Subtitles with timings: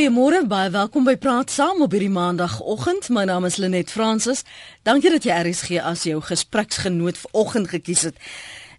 [0.00, 3.10] Goeiemôre, baie welkom by Praat Saam op hierdie maandagooggend.
[3.12, 4.46] My naam is Lenet Fransis.
[4.88, 8.16] Dankie dat jy RSG as jou gespreksgenoot vanoggend gekies het.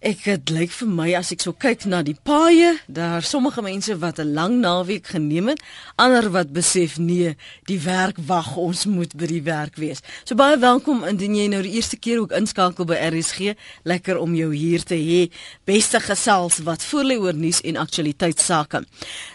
[0.01, 3.93] Ek dit lyk vir my as ek so kyk na die paaie, daar sommige mense
[4.01, 5.61] wat 'n lang naweek geneem het,
[5.95, 7.35] ander wat besef nee,
[7.67, 10.01] die werk wag, ons moet by die werk wees.
[10.25, 14.33] So baie welkom indien jy nou die eerste keer ook inskakel by RSG, lekker om
[14.33, 15.29] jou hier te hê.
[15.65, 18.83] Beste gesels wat voorlê oor nuus en aktualiteitsake.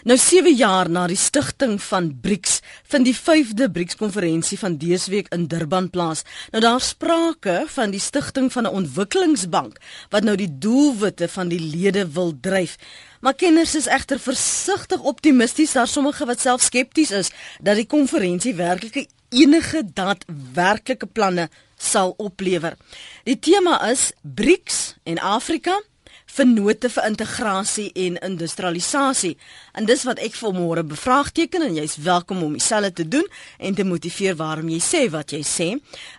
[0.03, 5.11] Nou 7 jaar na die stigting van BRICS, vind die 5de BRICS konferensie van dese
[5.11, 6.23] week in Durban plaas.
[6.51, 9.79] Nou daar sprake van die stigting van 'n ontwikkelingsbank
[10.09, 12.75] wat nou die doelwitte van die lede wil dryf.
[13.21, 18.55] Maar kenners is egter versigtig optimisties, daar sommige wat self skepties is dat die konferensie
[18.55, 22.77] werklik enige daadwerklike planne sal oplewer.
[23.23, 25.81] Die tema is BRICS en Afrika
[26.37, 29.35] vennote vir integrasie en industrialisasie.
[29.77, 33.25] En dis wat ek vanmôre bevraagteken en jy's welkom om dieselfde te doen
[33.57, 35.69] en te motiveer waarom jy sê wat jy sê.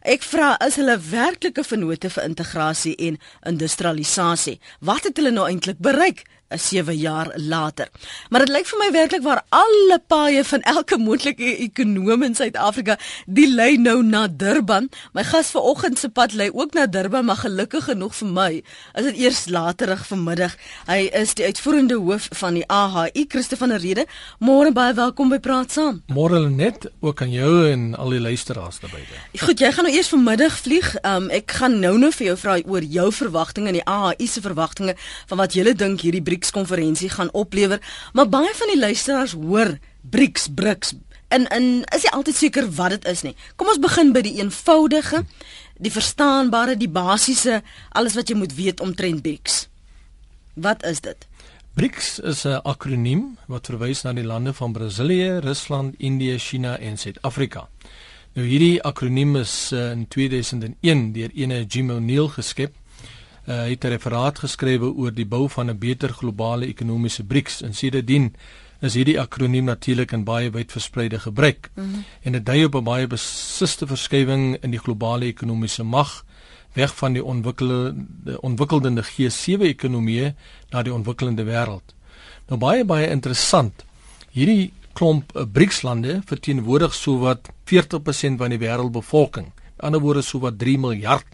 [0.02, 4.58] Ek vra is hulle werklike vennote vir integrasie en industrialisasie?
[4.80, 6.25] Wat het hulle nou eintlik bereik?
[6.48, 7.88] 'n 7 jaar later.
[8.28, 12.98] Maar dit lyk vir my werklik waar alle paaie van elke moontlike ekonom in Suid-Afrika,
[13.27, 14.88] die lei nou na Durban.
[15.12, 18.62] My gas vanoggend se pad lei ook na Durban, maar gelukkig genoeg vir my
[18.94, 20.56] is dit eers laterig vanmiddag.
[20.86, 24.06] Hy is die uitvoerende hoof van die AHI, Christo van der Rede.
[24.41, 26.02] Môre baie welkom by Praat Saam.
[26.06, 29.20] Môre net ook aan jou en al die luisteraars daar buite.
[29.44, 30.94] Goed, jy gaan nou eers vanmiddag vlieg.
[31.04, 34.41] Um, ek gaan nou nou vir jou vra oor jou verwagtinge en die AHI se
[34.41, 34.96] verwagtinge
[35.28, 37.81] van wat jy dink hierdie BRICS konferensie gaan oplewer,
[38.12, 40.94] maar baie van die luisteraars hoor BRICS BRICS
[41.28, 43.34] en en is jy altyd seker wat dit is nie.
[43.56, 45.25] Kom ons begin by die eenvoudige,
[45.78, 49.66] die verstaanbare, die basiese, alles wat jy moet weet omtrent BRICS.
[50.55, 51.27] Wat is dit?
[51.75, 56.97] BRICS is 'n akroniem wat verwys na die lande van Brasilië, Rusland, Indië, China en
[56.98, 57.69] Suid-Afrika.
[58.34, 62.75] Nou hierdie akroniem is uh, in 2001 deur ene Jim O'Neill geskep
[63.48, 67.75] uh, het 'n referaat geskrywe oor die bou van 'n beter globale ekonomiese BRICS en
[67.75, 68.34] sedertdien
[68.81, 71.70] is hierdie akroniem natuurlik in baie wyd verspreide gebruik.
[71.75, 72.04] Mm -hmm.
[72.22, 76.25] En dit dui op 'n baie besiste verskywing in die globale ekonomiese mag
[76.72, 77.94] weg van die ontwikkelde
[78.41, 80.34] ontwikkelende G7 ekonomieë
[80.70, 81.94] na die ontwikkelende wêreld.
[82.48, 83.84] Nou baie baie interessant.
[84.30, 89.47] Hierdie klomp uh, BRICS lande verteenwoordig sowat 40% van die wêreldbevolking.
[89.47, 91.26] Met ander woorde sowat 3 miljard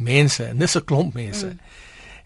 [0.00, 1.46] mense en dis 'n klomp mense.
[1.46, 1.58] Mm.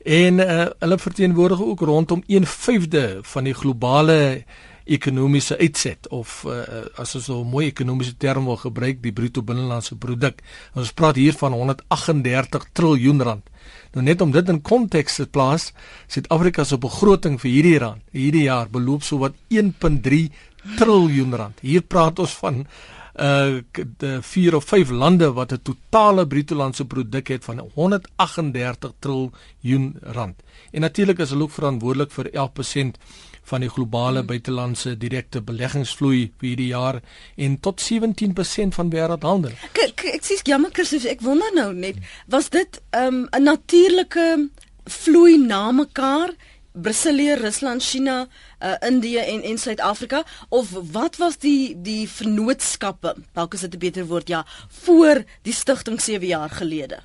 [0.05, 4.45] En uh, hulle verteenwoordig ook rondom 1/5de van die globale
[4.85, 9.43] ekonomiese uitset of uh, as ons so 'n mooi ekonomiese term wil gebruik, die bruto
[9.43, 10.43] binnelandse produk.
[10.75, 13.51] Ons praat hier van 138 triljoen rand.
[13.93, 15.73] Nou net om dit in konteks te plaas,
[16.07, 20.29] Suid-Afrika se begroting vir hierdie rand, hierdie jaar beloop so wat 1.3
[20.77, 21.59] triljoen rand.
[21.61, 22.67] Hier praat ons van
[23.15, 23.63] uh
[23.99, 29.97] de vier of vyf lande wat 'n totale bruto landse produk het van 138 triljoen
[30.01, 30.43] rand.
[30.73, 32.99] En natuurlik is hulle ook verantwoordelik vir 11%
[33.45, 34.27] van die globale hmm.
[34.27, 37.01] buitelandse direkte beleggingsvloei vir hierdie jaar
[37.37, 39.53] en tot 17% van wêreldhandel.
[39.85, 44.51] Ek ek sê jammer Christus, ek wonder nou net, was dit um 'n natuurlike
[44.85, 46.35] vloei na mekaar?
[46.75, 48.27] Brasilië, Rusland, China,
[48.65, 53.15] uh, Indië en en Suid-Afrika of wat was die die vennootskappe?
[53.33, 56.99] Dalk is dit 'n beter woord ja, voor die stigting 7 jaar gelede.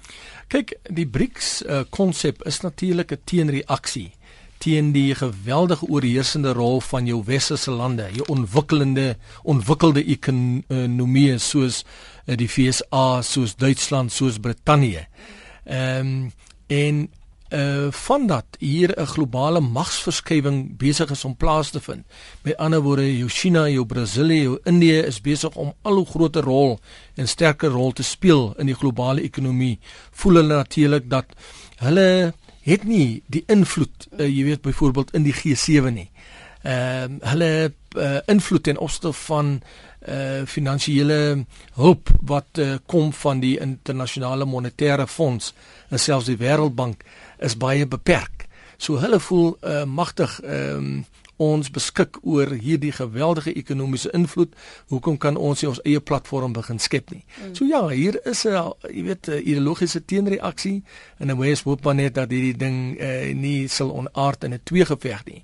[0.47, 4.11] Kyk, die BRICS konsep uh, is natuurlik 'n teenreaksie
[4.59, 12.35] teen die geweldige oorheersende rol van jou westerse lande, jou ontwikkelende ontwikkelde ekonomieë soos uh,
[12.35, 15.07] die VSA, soos Duitsland, soos Brittanje.
[15.65, 16.31] Ehm um,
[16.69, 17.07] en
[17.49, 22.05] uh van dat hier 'n globale magsverskywing besig is om plaas te vind.
[22.41, 26.43] Met ander woorde, jou China, jou Brasilië, jou Indië is besig om al hoe groter
[26.43, 26.79] rol
[27.15, 29.79] en sterker rol te speel in die globale ekonomie.
[30.11, 31.25] Voel hulle natuurlik dat
[31.75, 36.11] hulle het nie die invloed, uh, jy weet byvoorbeeld in die G7 nie.
[36.61, 39.61] Ehm uh, hulle uh, invloed ten opsigte van
[40.07, 41.45] uh finansiële
[41.75, 45.53] hulp wat uh, kom van die internasionale monetêre fonds
[45.89, 47.03] en selfs die wêreldbank
[47.39, 48.47] is baie beperk.
[48.77, 51.05] So hulle voel uh, magtig um,
[51.39, 54.55] ons beskik oor hierdie geweldige ekonomiese invloed.
[54.91, 57.23] Hoekom kan ons nie ons eie platform begin skep nie?
[57.23, 57.53] Mm.
[57.55, 60.83] So ja, hier is 'n jy weet 'n ideologiese teenreaksie
[61.19, 64.61] en 'n wys hoop maar net dat hierdie ding uh, nie sal onaard in 'n
[64.63, 65.43] twee geveg nie,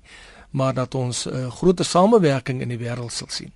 [0.50, 3.52] maar dat ons 'n uh, groter samewerking in die wêreld sal sien.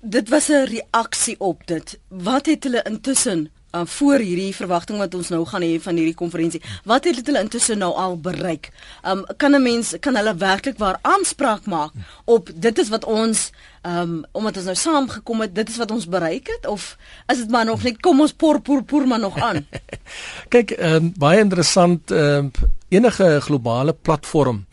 [0.00, 1.98] Dit was 'n reaksie op dit.
[2.08, 6.14] Wat het hulle intussen uh, voor hierdie verwagting wat ons nou gaan hê van hierdie
[6.14, 6.62] konferensie.
[6.84, 8.70] Wat het hulle intussen nou al bereik?
[9.02, 11.92] Um kan 'n mens kan hulle werklik waar aanspraak maak
[12.24, 13.50] op dit is wat ons
[13.82, 17.50] um omdat ons nou saamgekom het, dit is wat ons bereik het of is dit
[17.50, 19.66] maar nog net kom ons por por por maar nog aan?
[20.54, 22.50] Kyk, um baie interessant um
[22.88, 24.66] enige globale platform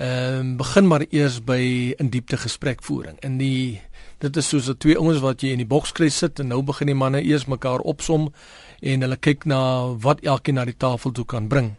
[0.00, 3.18] ehm um, begin maar eers by in diepte gesprekvoering.
[3.20, 3.82] In die
[4.20, 6.98] dit is soos twee ouens wat jy in die bokskry sit en nou begin die
[6.98, 8.28] manne eers mekaar opsom
[8.80, 9.60] en hulle kyk na
[10.04, 11.74] wat elkeen na die tafel toe kan bring.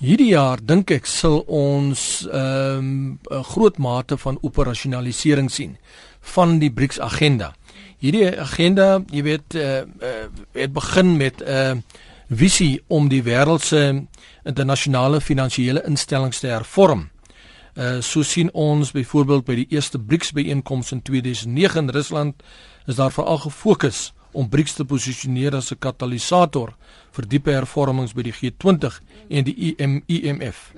[0.00, 5.76] Hierdie jaar dink ek sal ons ehm um, 'n groot mate van operasionalisering sien
[6.20, 7.54] van die BRICS agenda.
[8.00, 11.76] Hierdie agenda, jy weet, uh, uh, het begin met 'n uh,
[12.30, 14.06] visie om die wêreld se
[14.44, 17.10] internasionale finansiële instellings te hervorm.
[17.80, 22.42] Uh so sien ons byvoorbeeld by die eerste BRICS byeenkoms in 2009 in Rusland
[22.86, 26.74] is daar veral gefokus om BRICS te posisioneer as 'n katalisator
[27.12, 30.72] vir diepe hervormings by die G20 en die IM, IMF.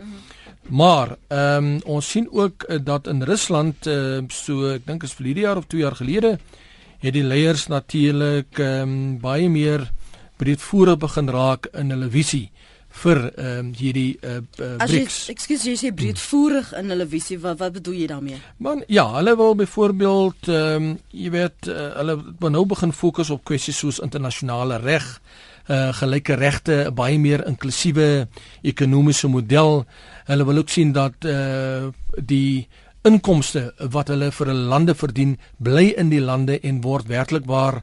[0.69, 5.13] Maar ehm um, ons sien ook uh, dat in Rusland uh, so ek dink is
[5.13, 6.39] vir hierdie jaar of 2 jaar gelede
[7.03, 9.91] het die leiers natuurlik ehm um, baie meer
[10.37, 12.51] breedvoerig begin raak in hulle visie
[12.93, 15.19] vir ehm um, hierdie uh, uh, BRICS.
[15.33, 17.39] Ekskuus, jy sê breedvoerig in hulle visie.
[17.41, 18.41] Wat wat bedoel jy daarmee?
[18.63, 23.33] Man, ja, hulle wil byvoorbeeld ehm um, jy weet uh, hulle wil nou begin fokus
[23.33, 25.09] op kwessies soos internasionale reg,
[25.69, 28.29] uh, gelyke regte, baie meer inklusiewe
[28.63, 29.85] ekonomiese model.
[30.29, 32.69] Hulle wil ook sien dat uh, die
[33.09, 37.81] inkomste wat hulle vir hulle lande verdien, bly in die lande en word werklik waar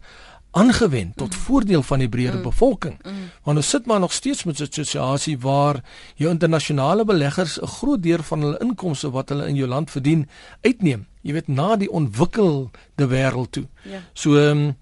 [0.51, 1.39] aangewend tot mm.
[1.39, 2.41] voordeel van die breër mm.
[2.41, 2.97] bevolking.
[3.03, 3.29] Mm.
[3.43, 5.83] Want ons sit maar nog steeds met 'n situasie waar
[6.15, 10.29] jou internasionale beleggers 'n groot deel van hulle inkomste wat hulle in jou land verdien
[10.61, 11.07] uitneem.
[11.21, 13.67] Jy weet na die ontwikkelde wêreld toe.
[13.83, 14.01] Ja.
[14.13, 14.75] So um,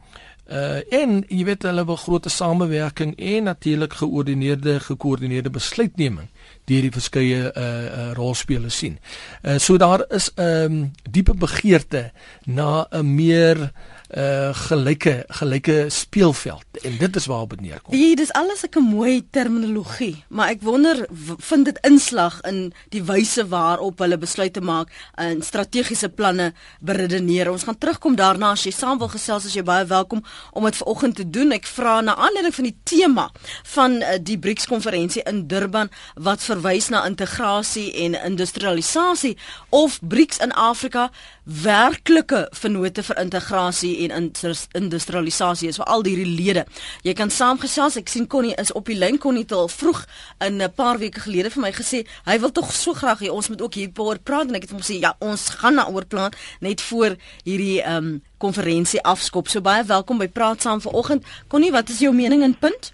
[0.52, 6.30] uh en jy weet hulle wil groot samewerking en natuurlik geordineerde gekoördineerde besluitneming
[6.66, 9.00] deur die verskeie uh, uh rolspelers sien.
[9.44, 12.12] Uh so daar is 'n um, diepe begeerte
[12.46, 13.70] na 'n meer uh
[14.08, 17.92] gelyke gelyke speelveld en dit is waarop dit neerkom.
[17.92, 21.08] Wie dis alles 'n mooi terminologie, maar ek wonder
[21.38, 27.52] vind dit inslag in die wyse waarop hulle besluite maak en strategiese planne beredeneer.
[27.52, 30.76] Ons gaan terugkom daarna as jy saam wil gesels as jy baie welkom om dit
[30.76, 31.52] vanoggend te doen.
[31.52, 33.30] Ek vra na aanleiding van die tema
[33.64, 39.38] van uh, die BRICS konferensie in Durban wat verwys na integrasie en industrialisasie
[39.70, 41.10] of BRICS in Afrika
[41.44, 44.32] werklike vennote vir integrasie en
[44.78, 46.66] industrialisasie is vir al hierdie lede.
[47.04, 47.98] Jy kan saamgesels.
[47.98, 49.18] Ek sien Connie is op die lyn.
[49.18, 50.06] Connie het al vroeg
[50.46, 53.50] in 'n paar weke gelede vir my gesê hy wil tog so graag hê ons
[53.50, 56.82] moet ook hieroor praat en ek het hom gesê ja, ons gaan daaroor praat net
[56.82, 59.48] voor hierdie ehm um, konferensie afskop.
[59.48, 61.26] So baie welkom by Praat saam vanoggend.
[61.48, 62.94] Connie, wat is jou mening en punt?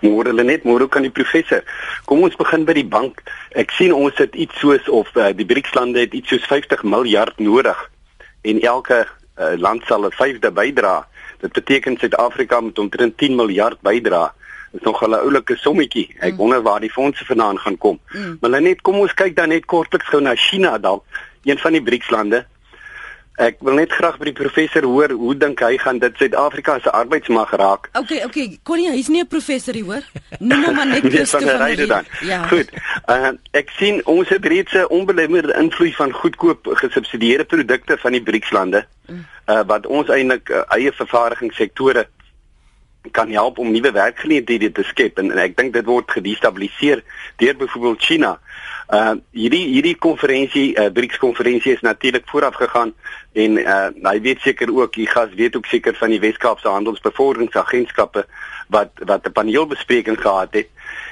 [0.00, 1.62] Môre lê net môre kan die professor.
[2.04, 3.22] Kom ons begin by die bank.
[3.58, 6.82] Ek sien ons het iets soos of uh, die BRICS lande het iets soos 50
[6.82, 7.78] miljard nodig
[8.42, 9.04] en elke
[9.38, 11.06] uh, land sal 'n vyfde bydra.
[11.40, 14.34] Dit beteken Suid-Afrika moet omtrent 10 miljard bydra.
[14.72, 16.14] Dit is nog 'n oulike sommetjie.
[16.18, 16.36] Ek mm.
[16.36, 18.00] wonder waar die fondse vandaan gaan kom.
[18.12, 18.36] Mm.
[18.40, 21.04] Maar net kom ons kyk dan net kortliks gou na China dalk,
[21.44, 22.46] een van die BRICS lande.
[23.40, 26.92] Ek wil net graag by die professor hoor hoe dink hy gaan dit Suid-Afrika se
[26.92, 27.88] arbeidsmag raak?
[27.96, 28.58] Okay, okay.
[28.68, 30.04] Connie, hy's nie 'n professor hier hoor.
[30.38, 32.04] Noem hom maar net Christoffel van die dan.
[32.20, 32.42] Ja.
[32.52, 32.68] Goed.
[33.08, 38.22] Uh, ek sien ons het reeds 'n onbelemmerde invloed van goedkoop gesubsidieerde produkte van die
[38.22, 38.84] BRICS lande.
[39.08, 42.06] Uh, wat ons eintlik uh, eie vervaardigingssektore
[43.10, 47.02] kan help om nuwe werkgeleenthede te skep en, en ek dink dit word gedestabiliseer
[47.40, 48.36] deur byvoorbeeld China.
[48.90, 52.92] Uh hierdie hierdie konferensie, uh BRICS konferensie is natuurlik vooraf gegaan
[53.32, 58.26] en uh hy weet seker ook, die gas weet ook seker van die Wes-Kaapse Handelsbevorderingsagentskappe
[58.68, 60.68] wat wat 'n paneelbespreking gehad het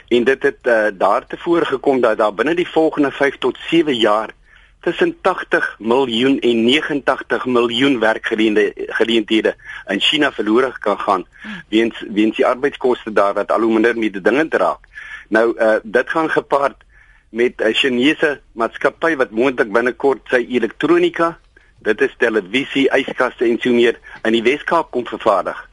[0.08, 4.34] en dit het uh daartevore gekom dat daar binne die volgende 5 tot 7 jaar
[4.88, 9.54] tussen 80 miljoen en 89 miljoen werkgeleenthede
[9.86, 11.24] in China verlore kan gaan
[11.68, 14.86] weens weens die arbeidskoste daar wat al hoe minder met die dinge raak.
[15.28, 16.84] Nou uh dit gaan gepaard
[17.28, 21.38] met 'n Chinese maatskappy wat moontlik binnekort sy elektronika,
[21.78, 25.68] dit is televisie, yskaste en so meer in die Wes-Kaap kom vervaardig.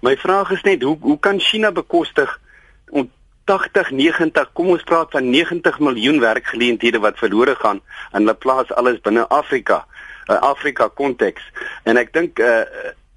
[0.00, 2.38] My vraag is net hoe hoe kan China bekostig
[3.50, 7.80] 80 90 kom ons praat van 90 miljoen werkgeleenthede wat verlore gaan
[8.12, 9.86] in 'n plaas alles binne Afrika
[10.28, 11.42] 'n Afrika konteks
[11.82, 12.62] en ek dink uh,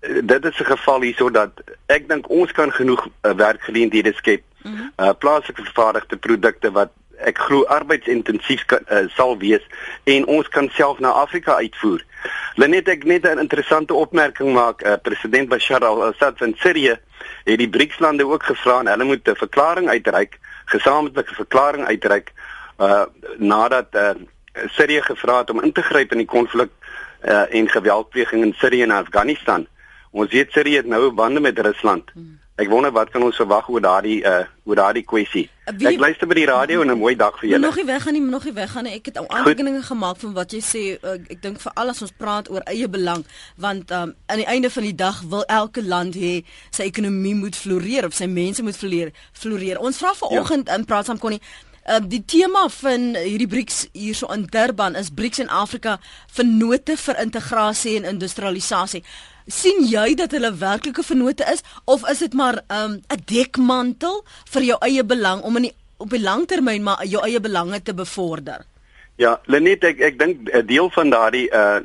[0.02, 1.52] dit is 'n geval hierso dat
[1.86, 7.66] ek dink ons kan genoeg uh, werkgeleenthede skep uh, plaaslike vervaardigde produkte wat ek glo
[7.66, 9.62] arbeidsintensief uh, sal wees
[10.04, 12.04] en ons kan self na Afrika uitvoer.
[12.56, 16.98] Lenet ek net 'n interessante opmerking maak, uh, president Bashar al-Assad van Sirië
[17.44, 22.32] het die BRICS-lande ook gevra en hulle moet 'n verklaring uitreik, gesamentlike verklaring uitreik
[22.80, 23.06] uh
[23.38, 24.14] nadat uh
[24.54, 26.70] Sirië gevra het om in te gryp in die konflik
[27.26, 29.68] uh en geweldpleging in Sirië en Afghanistan.
[30.12, 32.12] Ons weet Sirië het nou bande met Rusland.
[32.14, 32.40] Hmm.
[32.56, 35.48] Ek wonder wat kan ons verwag oor daardie uh oor daardie kwessie.
[35.66, 37.66] Uh, ek luister by die radio en 'n mooi dag vir julle.
[37.66, 38.94] Nog nie weg gaan nie, nog nie weg gaan nie.
[38.94, 40.84] Ek het al aantekeninge gemaak van wat jy sê.
[41.02, 43.26] Uh, ek dink vir al as ons praat oor eie belang,
[43.58, 47.56] want um aan die einde van die dag wil elke land hê sy ekonomie moet
[47.56, 49.12] floreer of sy mense moet floreer.
[49.34, 49.80] floreer.
[49.80, 50.76] Ons vra vanoggend ja.
[50.76, 51.42] in praat saam konnie
[51.84, 56.00] Uh, die tema van hierdie BRICS hierso in Durban is BRICS en Afrika
[56.32, 59.04] vennote vir integrasie en industrialisasie
[59.52, 64.24] sien jy dat hulle werklike vennote is of is dit maar 'n um, dekmantel
[64.54, 67.94] vir jou eie belang om in die, op die langtermyn maar jou eie belange te
[67.94, 68.66] bevorder?
[69.16, 71.80] Ja, Lenet ek ek dink 'n deel van daardie uh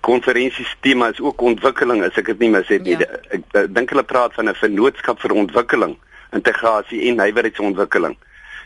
[0.00, 2.98] konferensie tema is ook ontwikkeling as ek dit nie mis het nie.
[2.98, 3.06] Ja.
[3.30, 5.96] Ek, ek dink hulle praat van 'n vennootskap vir ontwikkeling,
[6.32, 8.16] integrasie en nywerheidsontwikkeling.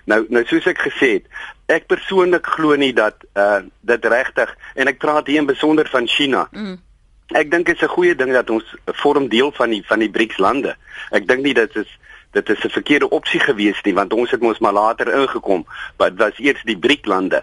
[0.06, 1.30] Nou nou soos ek gesê het,
[1.66, 6.06] ek persoonlik glo nie dat uh dit regtig en ek praat hier in besonder van
[6.06, 6.48] China.
[6.52, 6.78] Mm
[7.34, 10.10] Ek dink dit is 'n goeie ding dat ons vorm deel van die van die
[10.10, 10.76] BRICS lande.
[11.10, 11.98] Ek dink nie dit is
[12.30, 15.66] dit is 'n verkeerde opsie gewees nie want ons het mos maar later ingekom,
[15.98, 17.42] maar dit was eers die BRICS lande.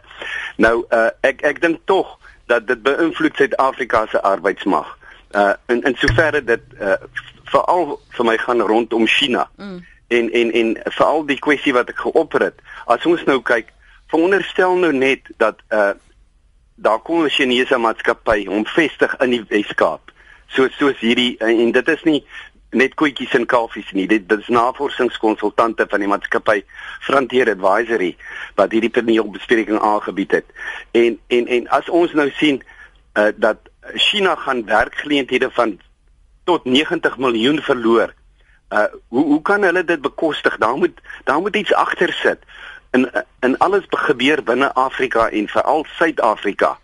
[0.56, 4.98] Nou uh, ek ek dink tog dat dit beïnvloed Suid-Afrika se arbeidsmag.
[5.36, 6.96] Uh in in soverre dit uh
[7.44, 9.50] veral vir my gaan rondom China.
[9.58, 9.84] Mm.
[10.14, 12.64] En en en veral die kwessie wat ek geopper het.
[12.86, 13.72] As ons nou kyk,
[14.14, 15.94] veronderstel nou net dat uh
[16.76, 20.12] daar kom 'n Chinese maatskappy om vestig in die Weskaap.
[20.48, 22.26] So soos hierdie en dit is nie
[22.74, 24.08] net koetjies en kalfies nie.
[24.08, 26.64] Dit, dit is navorsingskonsultante van die maatskappy
[27.06, 28.16] Frontier Advisory
[28.56, 30.46] wat hierdie paneelbespreking aangebied het.
[30.92, 32.62] En en en as ons nou sien
[33.14, 33.58] uh, dat
[33.94, 35.80] China gaan werkgeleenthede van
[36.44, 38.14] tot 90 miljoen verloor.
[38.74, 40.58] Uh hoe hoe kan hulle dit bekostig?
[40.58, 42.40] Daar moet daar moet iets agter sit
[42.94, 46.78] in in alles gebeur binne Afrika en veral Suid-Afrika.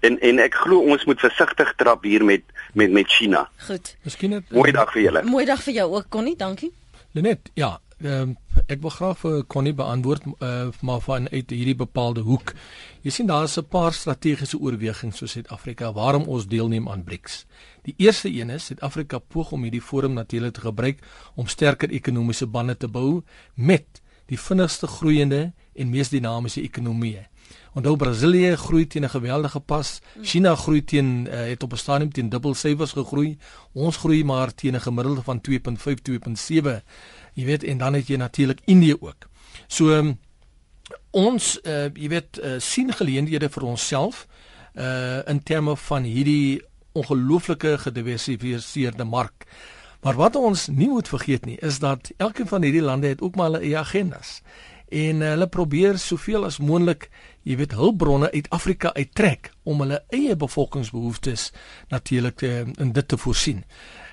[0.00, 2.42] En en ek glo ons moet versigtig trap hier met
[2.74, 3.48] met met China.
[3.66, 3.96] Goed.
[4.02, 5.22] Miskien net mooi dag vir julle.
[5.22, 6.72] Mooi dag vir jou ook Connie, dankie.
[7.12, 12.24] Lenet, ja, um, ek wil graag vir Connie beantwoord uh, maar van uit hierdie bepaalde
[12.26, 12.54] hoek.
[13.02, 17.46] Jy sien daar's 'n paar strategiese oorwegings vir Suid-Afrika waarom ons deelneem aan BRICS.
[17.82, 20.98] Die eerste een is Suid-Afrika poog om hierdie forum natuurlik te gebruik
[21.34, 23.22] om sterker ekonomiese bande te bou
[23.54, 27.28] met die vinnigste groeiende en mees dinamiese ekonomieë.
[27.72, 30.00] Onthou Brasilië groei teen 'n geweldige pas.
[30.22, 33.38] China groei teen uh, het op 'n stadium teen dubbel syfers gegroei.
[33.72, 36.82] Ons groei maar teen 'n gemiddelde van 2.5 2.7.
[37.34, 39.28] Jy weet en dan het jy natuurlik Indië ook.
[39.66, 40.16] So um,
[41.10, 44.26] ons uh, jy weet uh, sien geleenthede vir onsself
[44.72, 46.62] uh in terme van hierdie
[46.96, 49.44] ongelooflike gediversifiseerde mark.
[50.02, 53.36] Maar wat ons nie moet vergeet nie, is dat elkeen van hierdie lande het ook
[53.36, 54.40] maar hulle eie agendas.
[54.88, 57.06] En hulle probeer soveel as moontlik,
[57.48, 61.52] jy weet, hulpbronne uit Afrika uittrek om hulle eie bevolkingsbehoeftes
[61.88, 63.62] natuurlik uh, in dit te voorsien.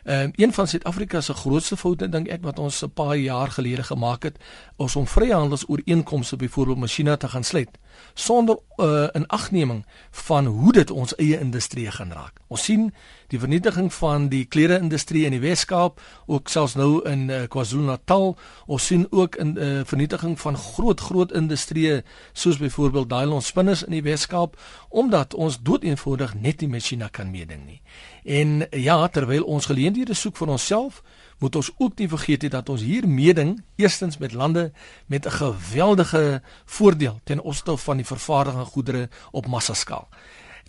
[0.04, 3.52] Ehm uh, een van Suid-Afrika se grootste foute dink ek wat ons 'n paar jaar
[3.52, 4.38] gelede gemaak het,
[4.78, 7.80] is om vryhandelsooreenkomste byvoorbeeld met China te gaan sluit
[8.14, 12.40] sonder uh, inagneming van hoe dit ons eie industrie gaan raak.
[12.48, 12.94] Ons sien
[13.28, 18.36] die vernietiging van die klere-industrie in die Wes-Kaap, ook selfs nou in uh, KwaZulu-Natal.
[18.66, 22.02] Ons sien ook 'n uh, vernietiging van groot groot industrieë
[22.34, 24.58] soos byvoorbeeld Dylon Spinners in die Wes-Kaap
[24.90, 27.82] omdat ons doeteenvoudig net nie met China kan meeding nie.
[28.24, 31.04] En ja, terwyl ons geleenthede soek vir onsself,
[31.40, 34.72] moet ons ook nie vergeet nie dat ons hier meeding eerstens met lande
[35.06, 40.08] met 'n geweldige voordeel ten opsigte van die vervaardiging goedere op massaskaal.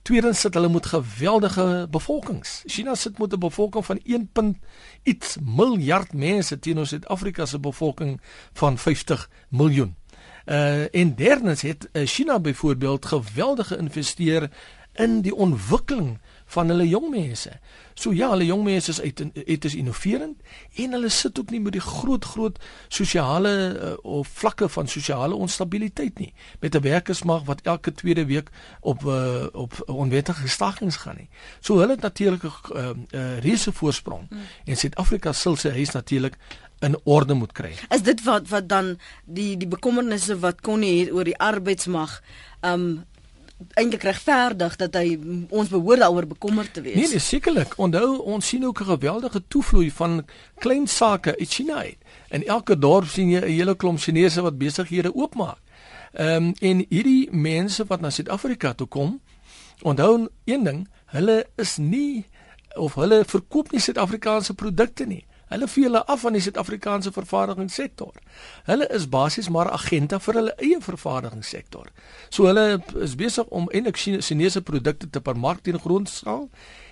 [0.03, 2.63] Tweedens sit hulle met geweldige bevolkings.
[2.67, 4.61] China sit met 'n bevolking van 1.
[5.03, 8.21] iets miljard mense teenoor Suid-Afrika se bevolking
[8.53, 9.97] van 50 miljoen.
[10.47, 14.51] Uh en derdens het uh, China byvoorbeeld geweldige investeer
[14.95, 16.19] in die ontwikkeling
[16.51, 17.53] van hulle jong mense.
[17.95, 20.41] So ja, hulle jong mense is uit dit is innoverend
[20.83, 25.35] en hulle sit ook nie met die groot groot sosiale uh, of vlakke van sosiale
[25.35, 31.17] onstabiliteit nie met 'n werkersmag wat elke tweede week op uh, op onwettige stakings gaan
[31.17, 31.29] nie.
[31.61, 34.41] So hulle het natuurlik 'n uh, uh, reuse voorsprong hmm.
[34.65, 36.37] en Suid-Afrika sal sy huis natuurlik
[36.81, 37.75] in orde moet kry.
[37.89, 42.21] Is dit wat wat dan die die bekommernisse wat kon hier oor die arbeidsmag
[42.61, 43.05] um
[43.75, 46.95] eintlik regverdig dat hy ons behoort daaroor bekommerd te wees.
[46.95, 47.75] Nee, nee sekerlik.
[47.77, 50.27] Onthou ons sien ook 'n geweldige toevloei van
[50.59, 51.99] klein sake uit China uit.
[52.29, 55.59] In elke dorp sien jy 'n hele klomp Chinese wat besighede oopmaak.
[56.13, 59.21] Ehm um, en hierdie mense wat na Suid-Afrika toe kom,
[59.83, 62.27] onthou een ding, hulle is nie
[62.77, 65.25] of hulle verkoop nie Suid-Afrikaanse produkte nie.
[65.51, 68.13] Hulle vee hulle af van die Suid-Afrikaanse vervaardigingssektor.
[68.69, 71.89] Hulle is basies maar agente vir hulle eie vervaardigingssektor.
[72.31, 76.47] So hulle is besig om eintlik Chinese produkte te vermark teen grondskaal.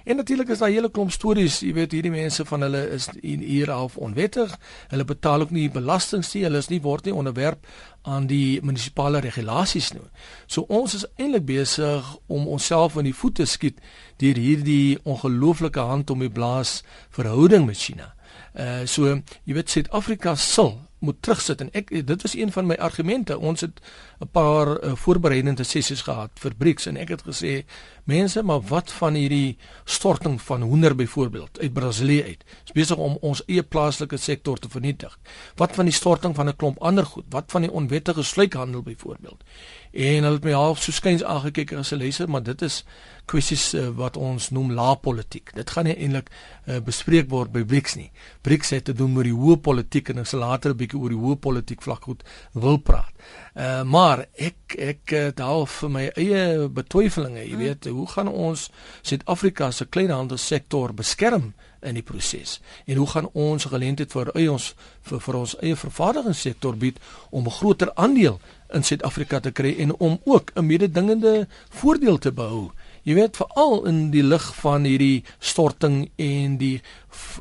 [0.08, 3.70] En natuurlik is daar hele klomp stories, jy weet hierdie mense van hulle is hier
[3.70, 4.54] half onwettig.
[4.88, 6.42] Hulle betaal ook nie belasting nie.
[6.48, 7.66] Hulle is nie word nie onderwerp
[8.02, 10.02] aan die munisipale regulasies nie.
[10.46, 13.78] So ons is eintlik besig om onsself in die voete skiet
[14.18, 16.80] deur hierdie ongelooflike hand om die blaas
[17.14, 18.14] verhouding met China.
[18.58, 19.06] Uh so
[19.44, 23.38] jy weet Suid-Afrika sal moet terugsit en ek dit was een van my argumente.
[23.38, 23.80] Ons het
[24.20, 27.64] 'n paar uh, voorbereidende sessies gehad vir BRICS en ek het gesê
[28.04, 32.44] mense, maar wat van hierdie storting van hoender byvoorbeeld uit Brasilië uit?
[32.64, 35.18] Is besig om ons eie plaaslike sektor te vernietig.
[35.56, 37.24] Wat van die storting van 'n klomp ander goed?
[37.28, 39.44] Wat van die onwettige sluikhandel byvoorbeeld?
[39.92, 42.84] En hulle het my half so skuins aangekyk as 'n leser, maar dit is
[43.24, 45.50] kwessies uh, wat ons noem la politiek.
[45.54, 48.10] Dit gaan nie eintlik uh, bespreek word by BRICS nie.
[48.42, 51.08] BRICS het te doen met die hoë politiek en ek sal later 'n bietjie oor
[51.08, 53.12] die hoë politiek vlak goed wil praat.
[53.54, 57.58] Uh, maar ek ek daar vir my eie betwyfelinge, jy hmm.
[57.58, 58.70] weet, hoe gaan ons
[59.02, 61.54] Suid-Afrika se kleinhandelsektor beskerm?
[61.80, 62.60] in die proses.
[62.86, 64.74] En hoe gaan ons geleentheid vir ons
[65.08, 66.98] vir, vir ons eie vervaardigingssektor bied
[67.30, 68.40] om 'n groter aandeel
[68.72, 72.70] in Suid-Afrika te kry en om ook 'n mededingende voordeel te behou.
[73.02, 76.82] Jy weet veral in die lig van hierdie storting en die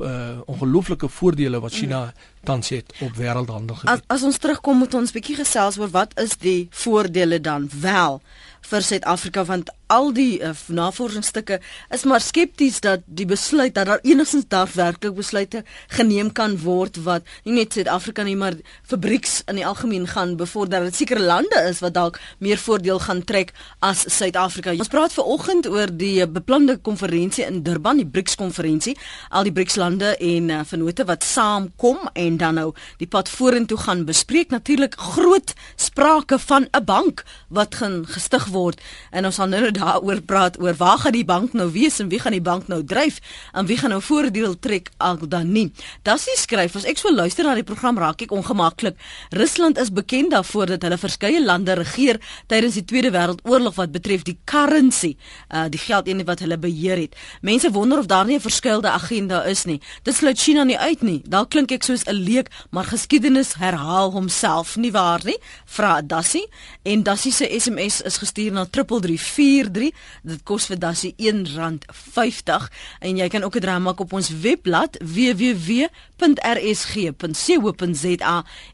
[0.01, 3.75] uh, ongelooflike voordele wat China tans het op wêreldhandel.
[3.83, 8.21] As, as ons terugkom moet ons bietjie gesels oor wat is die voordele dan wel
[8.67, 11.59] vir Suid-Afrika want al die uh, navorsingsstukke
[11.95, 15.63] is maar skepties dat die besluit dat daar enigstens daadwerklik besluite
[15.95, 18.57] geneem kan word wat nie net Suid-Afrika nie maar
[18.87, 23.23] fabrieks in die algemeen gaan bevorder dat sekere lande is wat dalk meer voordeel gaan
[23.23, 24.75] trek as Suid-Afrika.
[24.75, 28.97] Ons praat ver oggend oor die beplande konferensie in Durban, die BRICS konferensie,
[29.29, 32.67] al die BRICS lande en uh, vennote wat saamkom en dan nou
[32.99, 34.51] die pad vorentoe gaan bespreek.
[34.51, 38.56] Natuurlik groot sprake van 'n bank wat gaan gestig word
[39.11, 42.19] en ons gaan nou daaroor praat oor waar gaan die bank nou wees en wie
[42.19, 43.19] gaan die bank nou dryf
[43.53, 45.71] en wie gaan nou voordeel trek al dan nie.
[46.03, 48.97] Das is skryf as ek so luister na die program raak ek ongemaklik.
[49.35, 54.25] Rusland is bekend daarvoor dat hulle verskeie lande regeer tydens die Tweede Wêreldoorlog wat betref
[54.27, 55.15] die currency,
[55.53, 57.15] uh die geldeenheid wat hulle beheer het.
[57.41, 59.81] Mense wonder of daar nie 'n verskeilde agenda is nie.
[60.03, 61.21] Dit sluit China nie uit nie.
[61.25, 65.37] Daar klink ek soos 'n leek, maar geskiedenis herhaal homself nie waar nie?
[65.65, 66.47] Vra Dassie
[66.83, 69.91] en Dassie se SMS is na 3344 43.
[70.27, 72.67] Dit kos vir Dassie R1.50
[73.07, 75.85] en jy kan ook 'n draai maak op ons webblad www.rsg.co.za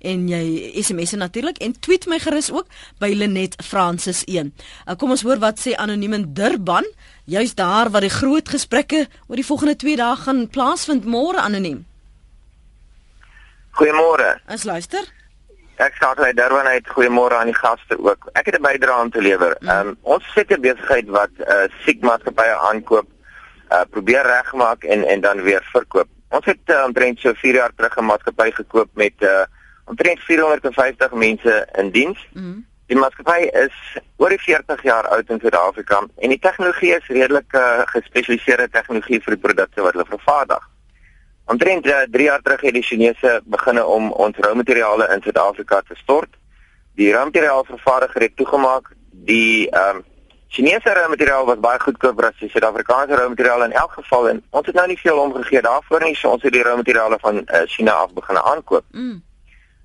[0.02, 2.68] en jy SMS natuurlik en tweet my gerus ook
[3.00, 4.54] by Lenet Francis 1.
[4.88, 6.86] Uh, kom ons hoor wat sê anoniem in Durban,
[7.26, 11.86] juist daar waar die groot gesprekke oor die volgende 2 dae gaan plaasvind môre anoniem.
[13.74, 14.40] Goeiemôre.
[14.48, 15.23] Ons luister.
[15.82, 16.88] Ek skakel uit Durban uit.
[16.88, 18.30] Goeiemôre aan die gaste ook.
[18.34, 19.56] Ek het 'n bydrae om te lewer.
[19.60, 19.70] Mm.
[19.70, 23.08] Ehm um, ons sekere besigheid wat uh eh, siekmaatskappye aankoop,
[23.72, 26.08] uh probeer regmaak en en dan weer verkoop.
[26.30, 29.46] Ons het uh, omtrent so 4 jaar terug 'n maatskappy gekoop met uh
[29.86, 32.28] omtrent 450 mense in diens.
[32.34, 32.66] Mm.
[32.86, 37.54] Die maatskappy is oor die 40 jaar oud in Suid-Afrika en die tegnologie is redelik
[37.56, 40.70] uh, gespesialiseerde tegnologie vir die produkte wat hulle vervaardig.
[41.46, 45.96] Omtrent 3 uh, jaar terug het die Chinese beginne om ons roumateriale in Suid-Afrika te
[45.96, 46.30] stort.
[46.96, 48.92] Die roumateriaalvervaardiger het toegemaak.
[49.12, 50.04] Die ehm um,
[50.54, 54.76] Chinese roumateriaal was baie goedkoper as die Suid-Afrikaanse roumateriaal in elk geval en ons het
[54.76, 56.16] nou nie veel omgegee daarvoor nie.
[56.16, 58.86] So ons het die roumateriale van uh, China af begin aankoop.
[58.92, 59.24] Mm.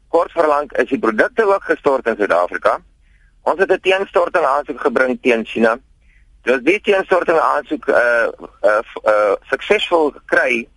[0.08, 2.78] Kort verlang is die produkte ook gestort in Suid-Afrika.
[3.42, 5.78] Ons het 'n teenstorting aansoek gebring teen China.
[6.42, 8.28] Dis die teenstorting aansoek uh
[8.62, 10.68] uh, uh suksesvol gekry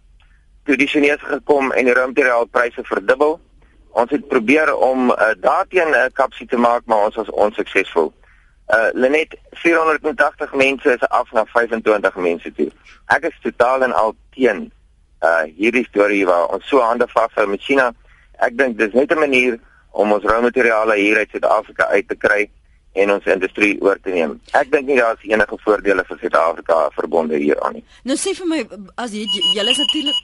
[0.63, 3.39] toe die Chinese gekom en die roumateriaalpryse verdubbel.
[3.91, 8.13] Ons het probeer om uh, daarteen 'n uh, kapsie te maak, maar ons was onsuksesvol.
[8.71, 12.71] Uh Lenet 480 mense is af na 25 mense toe.
[13.05, 14.71] Ek is totaal en al teen
[15.21, 17.91] uh hierdie storie waar ons so hande vashou met China.
[18.39, 19.59] Ek dink dis net 'n manier
[19.91, 22.49] om ons roumateriale hier uit Suid-Afrika uit te kry
[22.93, 24.39] en ons industrie oor te neem.
[24.51, 27.83] Ek dink nie daar is enige voordele vir Suid-Afrika verbonde hieraan nie.
[28.03, 28.63] Nou sê vir my
[28.95, 30.15] as jy julle is natuurlik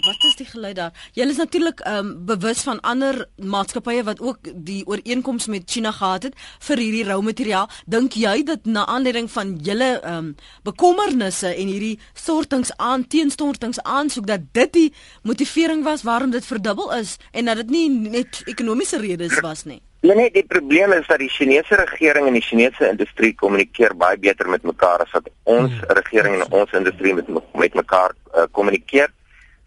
[0.00, 0.92] wat is die geluid daar?
[1.12, 5.92] Julle is natuurlik ehm um, bewus van ander maatskappye wat ook die ooreenkoms met China
[5.92, 6.34] gehad het
[6.68, 7.68] vir hierdie rou materiaal.
[7.86, 13.82] Dink jy dat na aanleiding van julle ehm um, bekommernisse en hierdie stortings aan teenstortings
[13.82, 18.42] aansoek dat dit die motivering was waarom dit verdubbel is en dat dit nie net
[18.44, 19.82] ekonomiese redes was nie?
[20.02, 24.18] Ja nee, die probleem is dat die Chinese regering en die Chinese industrie kommunikeer baie
[24.18, 25.98] beter met mekaar as wat ons hmm.
[25.98, 29.12] regering en ons industrie met met mekaar uh, kommunikeer.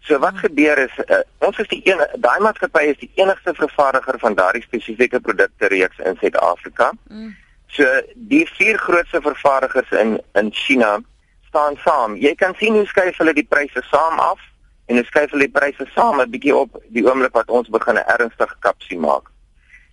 [0.06, 4.18] So wat gebeur is uh, ons is die een daai maatskappy is die enigste vervaardiger
[4.22, 6.92] van daardie spesifieke produkte reeks in Suid-Afrika.
[7.10, 7.32] Mm.
[7.74, 11.00] So die vier grootste vervaardigers in in China
[11.48, 12.14] staan saam.
[12.22, 14.38] Jy kan sien hoe skuif hulle die pryse saam af
[14.86, 17.98] en hulle skuif hulle die pryse saam 'n bietjie op die oomblik wat ons begin
[17.98, 19.26] 'n ernstige kapsie maak.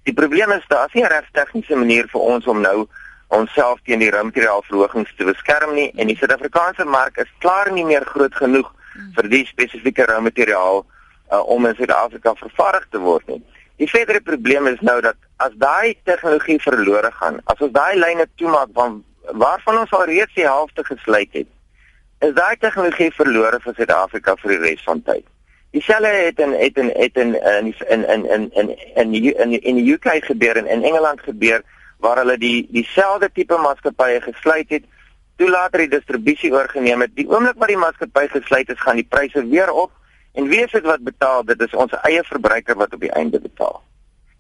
[0.04, 2.88] Die probleem is daar's nie 'n reg tegniese manier vir ons om nou
[3.28, 8.06] onsself teen die roumateriaalverhogings te beskerm nie en die Suid-Afrikaanse mark is klaar nie meer
[8.06, 8.72] groot genoeg
[9.16, 13.42] vir die spesifieke roumateriaal uh, om in Suid-Afrika vervaardig te word nie.
[13.82, 18.28] Die verdere probleem is nou dat as daai tegnologie verlore gaan, as ons daai lyne
[18.36, 19.02] toemaak van
[19.40, 21.48] waarvan ons al reeds die helfte gesluit het,
[22.20, 25.26] is daai tegnologie verlore vir Suid-Afrika vir die res van tyd.
[25.74, 28.52] Dieselfde het in het in het in in in in in
[28.96, 31.64] in in in die UK gebeur en in Engeland gebeur
[31.98, 34.84] waar hulle die dieselfde tipe maatskappye gesluit het,
[35.38, 37.16] toe later die distribusie oorgeneem het.
[37.16, 39.92] Die oomblik wat die maatskappy gesluit is, gaan die pryse weer op
[40.34, 41.44] en wie is dit wat betaal?
[41.46, 43.82] Dit is ons eie verbruiker wat op die einde betaal.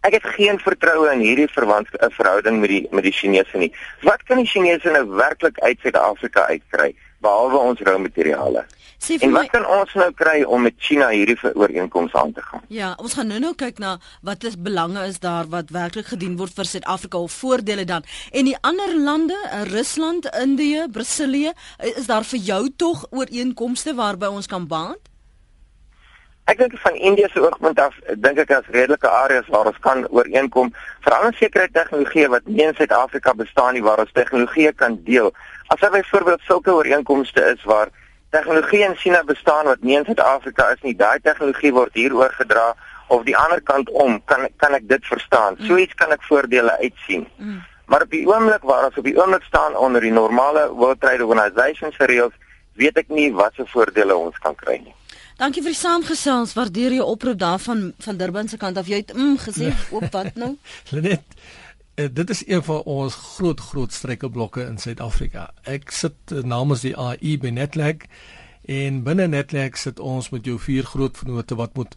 [0.03, 3.71] Ek het geen vertroue in hierdie verwant 'n verhouding met die met die Chinese nie.
[4.01, 8.65] Wat kan die Chinese nou werklik uit Suid-Afrika uitkry behalwe ons rou materiale?
[9.07, 9.47] En wat my...
[9.51, 12.61] kan ons nou kry om met China hierdie ooreenkoms aan te gaan?
[12.71, 16.55] Ja, ons gaan nou-nou kyk na wat is belange is daar wat werklik gedien word
[16.55, 18.07] vir Suid-Afrika of voordele dan.
[18.31, 23.95] En die ander lande, eh, Rusland, Indië, Brasilië, eh, is daar vir jou tog ooreenkomste
[23.95, 25.11] waarby ons kan baat?
[26.51, 30.07] Ek dink van Indië se oogpunt af, dink ek as redelike areas waar ons kan
[30.09, 30.73] ooreenkom,
[31.05, 35.31] veral in sekere tegnologieë wat nie in Suid-Afrika bestaan nie waar ons tegnologieë kan deel.
[35.67, 37.89] As daar byvoorbeeld sulke ooreenkomste is waar
[38.29, 42.73] tegnologie in China bestaan wat nie in Suid-Afrika is nie, daai tegnologie word hier oorgedra
[43.07, 45.57] of die ander kant om, kan kan ek dit verstaan.
[45.59, 45.67] Mm.
[45.67, 47.27] So iets kan ek voordele uitsien.
[47.37, 47.61] Mm.
[47.91, 51.25] Maar op die oomblik waar ons op die oomblik staan onder die normale World Trade
[51.25, 52.35] Organization se reëls,
[52.79, 54.95] weet ek nie wat se voordele ons kan kry nie.
[55.37, 56.53] Dankie vir die saamgesels.
[56.57, 58.89] Waardeer jou oproep daarvan van Durban se kant af.
[58.89, 60.53] Jy het mm gesê op wat nou?
[60.93, 61.37] Lenet,
[61.95, 65.51] uh, dit is een van ons groot groot struikelblokke in Suid-Afrika.
[65.63, 68.07] Ek sit uh, namens die AI by Netlag
[68.69, 71.95] en binne Netlag sit ons met jou vier groot vennote wat moet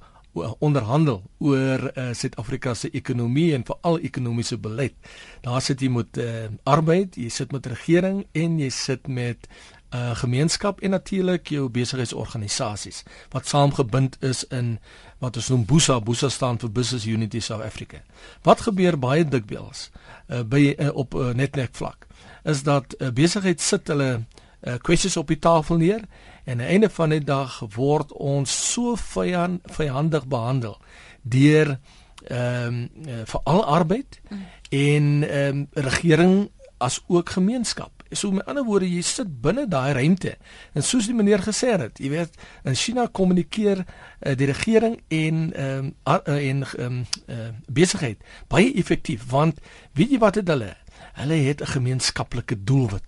[0.58, 4.96] onderhandel oor uh, Suid-Afrika se ekonomie en veral ekonomiese beleid.
[5.40, 9.48] Daar sit jy met uh, arbeid, jy sit met regering en jy sit met
[9.96, 14.76] uh, gemeenskap en natuurlik jou besigheidsorganisasies wat saamgebind is in
[15.18, 18.02] wat ons noem BUSA BUSA staan vir Business Unity South Africa.
[18.42, 19.88] Wat gebeur baie dikwels
[20.28, 22.06] uh, by uh, op uh, netwerk vlak
[22.44, 26.04] is dat uh, besigheid sit hulle uh, kwessies op die tafel neer
[26.44, 30.78] en aan die einde van die dag word ons so vyand, vyandig behandel
[31.22, 31.78] deur
[32.26, 34.46] ehm um, uh, vir al arbeid mm.
[34.68, 39.92] en ehm um, regering as ook gemeenskap So met ander woorde, jy sit binne daai
[39.92, 40.36] ruimte.
[40.74, 45.52] En soos die meneer gesê het, jy weet, in China kommunikeer uh, die regering en
[45.52, 49.58] ehm um, uh, en ehm um, uh, besigheid baie effektief want
[49.98, 50.76] weet jy wat het hulle?
[51.16, 53.02] Hulle het 'n gemeenskaplike doelwit.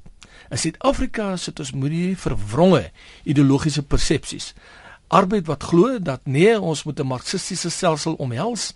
[0.50, 2.90] In Suid-Afrika sit ons met hierdie verwronge
[3.24, 4.54] ideologiese persepsies.
[5.08, 8.74] Arbeid wat glo dat nee, ons moet 'n marxistiese stelsel omhels.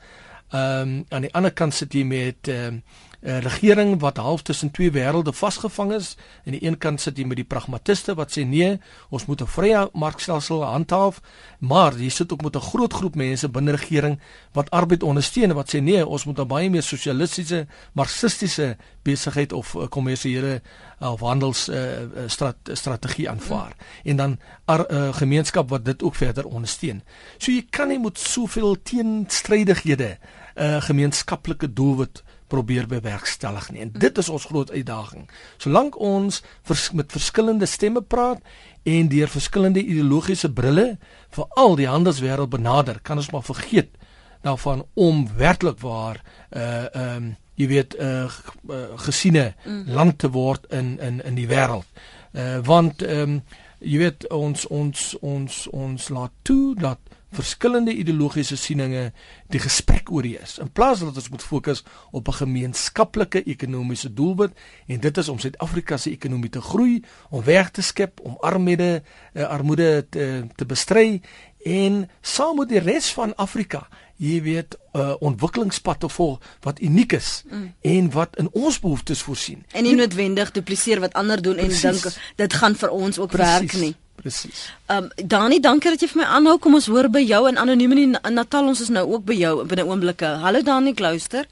[0.50, 2.82] Ehm um, aan die ander kant sit jy met ehm um,
[3.22, 6.16] 'n uh, regering wat half tussen twee wêrelde vasgevang is.
[6.46, 8.80] Aan die een kant sit jy met die pragmatiste wat sê nee,
[9.11, 11.20] ons moet 'n vrye markstelsel handhaaf,
[11.58, 14.18] maar jy sit ook met 'n groot groep mense binne regering
[14.52, 19.52] wat arbeid ondersteun en wat sê nee, ons moet 'n baie meer sosialistiese, marxistiese besigheid
[19.52, 20.62] of uh, kommersiële
[21.00, 21.78] uh, of handels uh,
[22.26, 23.72] strat, strategie aanvaar.
[23.76, 24.11] Mm.
[24.11, 27.02] En dan 'n uh, gemeenskap wat dit ook verder ondersteun.
[27.38, 30.18] So jy kan nie met soveel teenstrydighede
[30.54, 33.80] 'n uh, gemeenskaplike doelwit probeer bewerkstellig nie.
[33.86, 35.24] En dit is ons groot uitdaging.
[35.62, 38.42] Solank ons vers, met verskillende stemme praat
[38.82, 40.88] en deur verskillende ideologiese brille
[41.32, 43.94] vir al die handelswêreld benader, kan ons maar vergeet
[44.42, 49.84] daarvan om werklik waar uh ehm um, jy weet uh, uh gesiene mm.
[49.86, 51.86] land te word in in in die wêreld.
[52.32, 53.42] Uh want ehm um,
[53.78, 56.98] jy weet ons ons ons ons laat toe dat
[57.33, 59.12] verskillende ideologiese sieninge
[59.53, 64.53] die gesprek oor is in plaas dat ons moet fokus op 'n gemeenskaplike ekonomiese doelwit
[64.87, 69.03] en dit is om Suid-Afrika se ekonomie te groei, om werk te skep, om armoede
[69.35, 71.21] uh, armoede te, te bestry
[71.64, 73.88] en saam met die res van Afrika
[74.23, 77.75] jy weet 'n uh, ontwikkelingspad te volg wat uniek is mm.
[77.81, 79.64] en wat in ons behoeftes voorsien.
[79.73, 81.85] En nie noodwendig dupliseer wat ander doen Precies.
[81.85, 83.59] en dink dit gaan vir ons ook Precies.
[83.59, 83.95] werk nie.
[84.20, 84.68] Presies.
[84.87, 86.59] Ehm um, Dani, dankie dat jy vir my aanhou.
[86.59, 88.68] Kom ons hoor by jou en anoniem in Natal.
[88.68, 90.37] Ons is nou ook by jou binne oomblikke.
[90.44, 91.48] Hallo Dani, luister.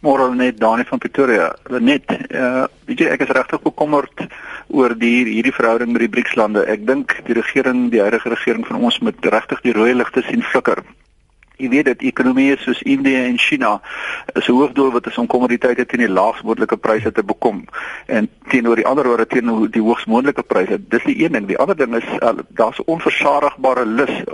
[0.00, 1.50] Môre net Dani van Pretoria.
[1.80, 4.24] Net, uh weet jy ek is regtig bekommerd
[4.68, 6.64] oor die hierdie verhouding met die BRICS-lande.
[6.66, 10.42] Ek dink die regering, die huidige regering van ons moet regtig die rooi ligte sien
[10.42, 10.82] flikker
[11.60, 13.80] Jy weet dat ekonomieë soos Indië en China
[14.34, 17.64] is 'n hoofdoel wat is om kommoditeite teen die laagste moontlike pryse te bekom
[18.06, 20.80] en teenoor die ander oor teenoor die hoogste moontlike pryse.
[20.88, 21.46] Dis die een ding.
[21.46, 24.24] Die ander ding is uh, daar's onversadigbare lus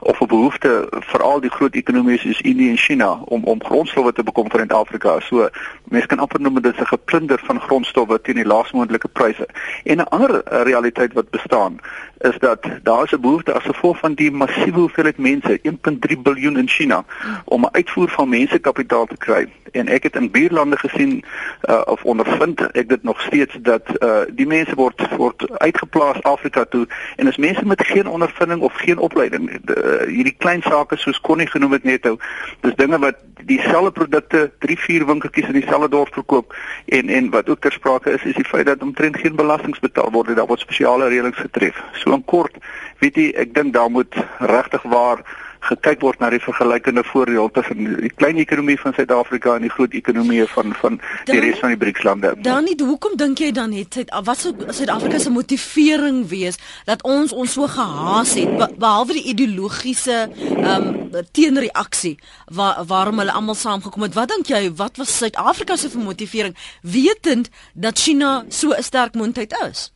[0.00, 4.12] of 'n behoefte vir al die groot ekonomieë soos Indië en China om om grondstowwe
[4.12, 5.20] te bekom vir Suid-Afrika.
[5.20, 5.48] So
[5.88, 9.46] mense kan amper noem dit 'n geplunder van grondstowwe teen die laagste moontlike pryse.
[9.84, 11.80] En 'n ander uh, realiteit wat bestaan
[12.24, 16.56] is dat daar is 'n behoefte as gevolg van die massiewe hoeveelheid mense, 1.3 miljard
[16.56, 17.04] in China,
[17.44, 19.46] om 'n uitvoer van mensekapitaal te kry.
[19.72, 21.24] En ek het in buurlande gesien
[21.62, 26.64] uh, of ondervind ek dit nog steeds dat uh, die mense word word uitgeplaas Afrika
[26.64, 30.96] toe en as mense met geen ondervinding of geen opleiding de, uh, hierdie klein sake
[30.96, 32.18] soos Connie genoem het net nou,
[32.60, 36.54] dis dinge wat dieselfde produkte 3, 4 winkeltjies in dieselfde dorp verkoop
[36.86, 40.10] en en wat ook ter sprake is is die feit dat omtrent geen belasting betaal
[40.10, 41.82] word, daar word spesiale reëlings getref.
[41.92, 42.56] So in kort,
[43.02, 45.24] weet jy, ek dink daar moet regtig waar
[45.68, 49.94] gekyk word na die vergelykende voordeel tussen die klein ekonomie van Suid-Afrika en die groot
[49.96, 52.34] ekonomie van van die dan, res van die BRICS-lande.
[52.44, 57.02] Dan nie, hoekom dink jy dan het Suid wat sou Suid-Afrika se motivering wees dat
[57.08, 60.92] ons ons so gehaas het behalwe die ideologiese ehm um,
[61.34, 62.16] teenreaksie
[62.52, 64.16] waar waarom hulle almal saamgekom het.
[64.18, 69.54] Wat dink jy wat was Suid-Afrika se motivering wetend dat China so 'n sterk mondheid
[69.70, 69.92] is?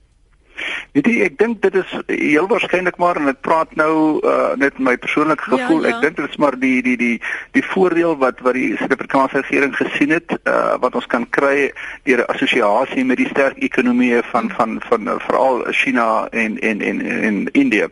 [0.92, 4.78] Weet jy, ek dink dit is heel waarskynlik maar en ek praat nou uh, net
[4.78, 5.84] my persoonlike ja, gevoel.
[5.84, 5.96] Ja, ja.
[5.96, 7.16] Ek dink dit is maar die die die
[7.56, 11.70] die voordeel wat wat die Suid-Afrikaanse regering gesien het uh, wat ons kan kry
[12.08, 16.58] deur 'n assosiasie met die sterk ekonomieë van van van, van uh, veral China en
[16.58, 17.88] en en en Indië.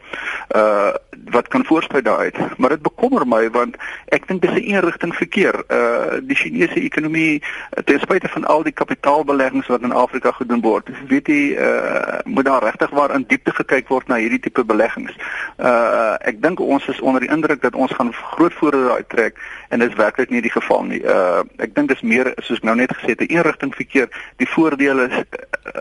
[0.56, 0.94] Uh
[1.30, 2.36] wat kan voorspel daaruit.
[2.58, 3.76] Maar dit bekommer my want
[4.08, 5.64] ek dink dis 'n eenrigting verkeer.
[5.68, 7.42] Uh die Chinese ekonomie
[7.84, 10.88] ten spyte van al die kapitaalbeleggings wat in Afrika gedoen word.
[11.08, 15.16] Weet jy uh moet daar regtig waar in diepte gekyk word na hierdie tipe beleggings.
[15.58, 19.78] Uh ek dink ons is onder die indruk dat ons gaan groot voordele uittrek en
[19.78, 21.02] dit is werklik nie die geval nie.
[21.02, 24.08] Uh ek dink dis meer soos ek nou net gesê het 'n eenrigting verkeer.
[24.36, 25.24] Die voordele is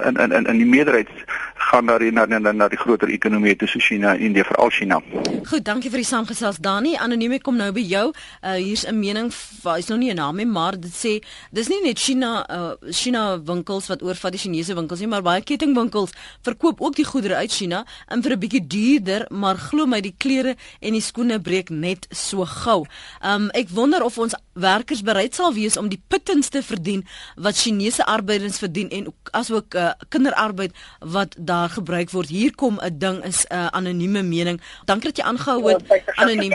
[0.06, 1.10] in in in in die meerderheid
[1.56, 5.02] gaan daar na na na die groter ekonomieë tussen China en Indië veral China.
[5.44, 6.94] Goed, dankie vir die saamgesels Dani.
[6.96, 8.06] Anoniem kom nou by jou.
[8.42, 9.34] Uh hier's 'n mening,
[9.78, 13.42] is nou nie 'n naam nie, maar dit sê dis nie net China uh China
[13.44, 17.52] winkels wat oorvat die Chinese winkels nie, maar baie kettingwinkels verkoop ook die goedere uit
[17.52, 21.70] China en vir 'n bietjie duurder, maar glo my die klere en die skoene breek
[21.70, 22.86] net so gou.
[23.22, 27.04] Um ek wonder of ons werkers bereid sal wees om die pittends te verdien
[27.36, 32.32] wat Chinese arbeiders verdien en asook uh, kinderarbeid wat daar gebruik word.
[32.32, 34.62] Hier kom 'n ding is 'n uh, anonieme mening.
[34.86, 36.54] Dankie dat jy aangehou het ja, anoniem.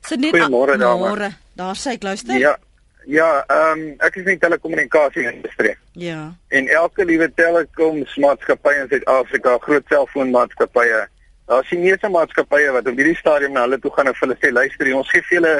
[0.00, 1.76] Sit net môre daar.
[1.76, 2.38] Sê ek luister.
[2.38, 2.58] Ja.
[3.06, 5.76] Ja, ehm um, ek is in telekommunikasie industrie.
[5.92, 6.34] Ja.
[6.48, 11.08] En elke liewe telekommaatskappy in Suid-Afrika, groot selfoonmaatskappye,
[11.46, 14.36] daar sien nie se maatskappye wat op hierdie stadium na hulle toe gaan en hulle
[14.40, 15.54] sê luister, ons gee vir julle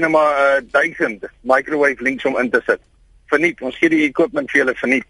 [0.00, 2.80] net maar uh, 1000 microwave links om in te sit.
[3.26, 5.08] Verniet, ons gee die equipment vir julle verniet.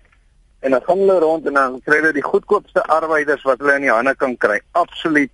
[0.62, 3.86] En dan gaan hulle rond en dan kry hulle die goedkoopste arbeiders wat hulle in
[3.88, 4.60] die hande kan kry.
[4.78, 5.30] Absoluut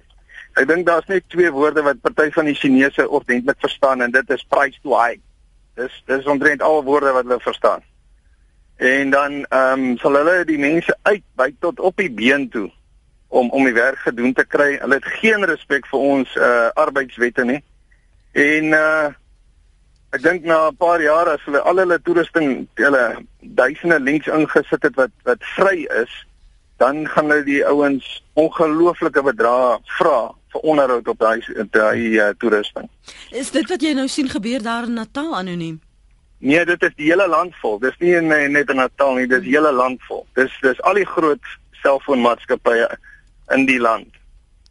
[0.59, 4.31] Ek dink daar's net twee woorde wat party van die Chinese ordentlik verstaan en dit
[4.35, 5.21] is price to high.
[5.79, 7.85] Dis dis omtrent al woorde wat hulle verstaan.
[8.77, 12.67] En dan ehm um, sal hulle die mense uitbuit tot op die been toe
[13.29, 14.79] om om die werk gedoen te kry.
[14.83, 17.63] Hulle het geen respek vir ons uh arbeidswette nie.
[18.33, 19.07] En uh
[20.13, 24.83] ek dink na 'n paar jaar as hulle al hulle toerusting, hulle duisende links ingesit
[24.83, 26.13] het wat wat vry is,
[26.79, 31.41] dan gaan hulle die ouens ongelooflike bedrae vra vir onderhoud op daai
[31.71, 32.89] daai uh, toerusting.
[33.31, 35.81] Is dit wat jy nou sien gebeur daar in Natal anoniem?
[36.39, 37.79] Nee, dit is die hele land vol.
[37.83, 40.25] Dis nie in, net in Natal nie, dis die hele land vol.
[40.39, 41.43] Dis dis al die groot
[41.83, 42.87] selfoonmaatskappye
[43.55, 44.18] in die land.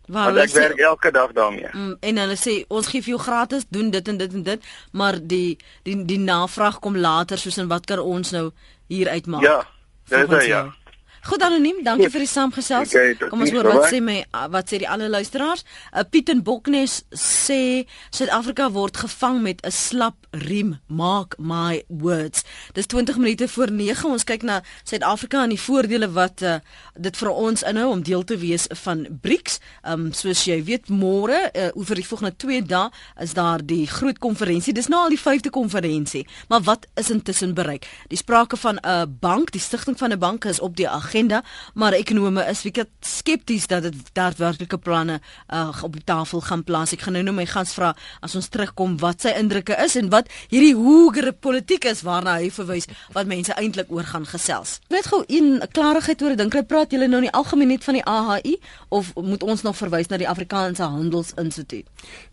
[0.07, 1.69] Waar ek werk elke dag daarmee.
[1.73, 4.67] Mm, en hulle sê ons gee vir jou gratis doen dit en dit en dit,
[4.91, 8.51] maar die die die navraag kom later soos en wat kan ons nou
[8.87, 9.43] hier uitmaak?
[9.43, 9.59] Ja.
[10.07, 10.63] Dis ja.
[10.63, 10.71] Jou.
[11.27, 12.93] Goed anoniem, dankie vir die saamgesels.
[12.93, 14.21] Okay, Kom ons hoor wat sê my
[14.53, 15.65] wat sê die ander luisteraars.
[15.91, 17.83] Uh, Piet en Boknes sê
[18.15, 20.79] Suid-Afrika word gevang met 'n slap riem.
[20.87, 22.45] Mark my words.
[22.73, 24.09] Dis 20 minute voor 9.
[24.09, 26.59] Ons kyk na Suid-Afrika en die voordele wat uh,
[26.95, 29.59] dit vir ons inhou om deel te wees van BRICS.
[29.83, 34.19] Um soos jy weet môre uh, oor die volgende 2 dae is daar die groot
[34.19, 34.73] konferensie.
[34.73, 36.25] Dis nou al die 5de konferensie.
[36.47, 37.83] Maar wat is intussen bereik?
[38.07, 41.43] Die sprake van 'n bank, die stigting van 'n bank is op die agenda agenda,
[41.73, 45.19] maar ekonome is baie skepties dat dit daadwerklike planne
[45.53, 46.93] uh, op die tafel gaan plaas.
[46.93, 50.11] Ek gaan nou nou my gas vra as ons terugkom wat sy indrukke is en
[50.13, 54.77] wat hierdie hoëre politiek is waarna hy verwys wat mense eintlik oor gaan gesels.
[54.93, 57.97] Net gou een klarigheid oor, dink jy praat julle nou in die algemeen net van
[57.97, 58.57] die AHI
[58.93, 61.87] of moet ons nog verwys na die Afrikaanse Handelsinstituut?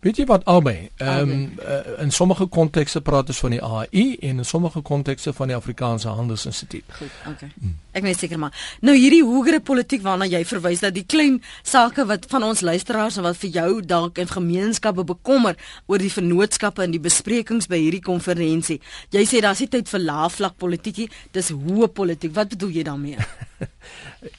[0.05, 0.91] Weet jy wat albei?
[1.01, 5.33] Ehm um, uh, in sommige kontekste praat ons van die AHI en in sommige kontekste
[5.33, 6.85] van die Afrikaanse Handelsinstituut.
[6.99, 7.49] Goed, okay.
[7.59, 7.75] Hmm.
[7.95, 8.53] Ek weet seker maar.
[8.83, 13.19] Nou hierdie hoëre politiek waarna jy verwys dat die klein sake wat van ons luisteraars
[13.19, 15.55] en wat vir jou dalk in gemeenskappe bekommer
[15.87, 18.81] oor die vennootskappe en die besprekings by hierdie konferensie.
[19.15, 22.35] Jy sê daar's nie tyd vir laafvlak politiekie, dis hoë politiek.
[22.35, 23.19] Wat bedoel jy daarmee?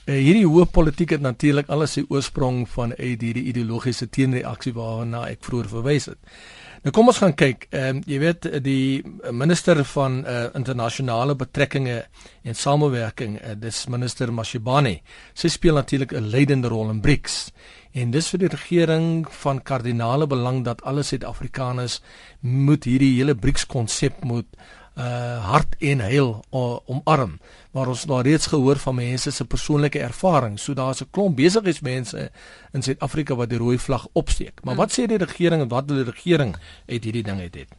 [0.06, 5.22] Eh, hierdie hoë politiek het natuurlik alles sy oorsprong van uit hierdie ideologiese teenreaksie waarna
[5.30, 6.18] ek vroeër verwys het.
[6.84, 7.66] Nou kom ons gaan kyk.
[7.70, 11.96] Ehm um, jy weet die minister van uh, internasionale betrekkinge
[12.44, 15.00] en samewerking, uh, dis minister Mashibane.
[15.34, 17.52] Sy speel natuurlik 'n leidende rol in BRICS.
[17.94, 22.02] En dis vir die regering van kardinale belang dat alle Suid-Afrikaners
[22.40, 24.46] moet hierdie hele BRICS konsep moet
[24.96, 27.38] uh hart en heel uh, omarm
[27.76, 30.56] maar ons nou reeds gehoor van mense se persoonlike ervaring.
[30.58, 32.30] So daar's 'n klomp besigheidsmense
[32.72, 34.64] in Suid-Afrika wat die rooi vlag opsteek.
[34.64, 36.56] Maar wat sê die regering en wat wil die regering
[36.88, 37.70] uit hierdie ding uit het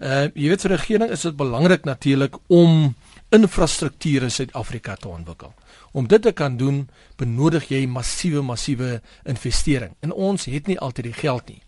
[0.00, 2.94] uh jy weet vir die regering is dit belangrik natuurlik om
[3.30, 5.54] infrastruktuur in Suid-Afrika te ontwikkel.
[5.92, 9.94] Om dit te kan doen benodig jy massiewe massiewe investering.
[10.00, 11.62] En ons het nie altyd die geld nie.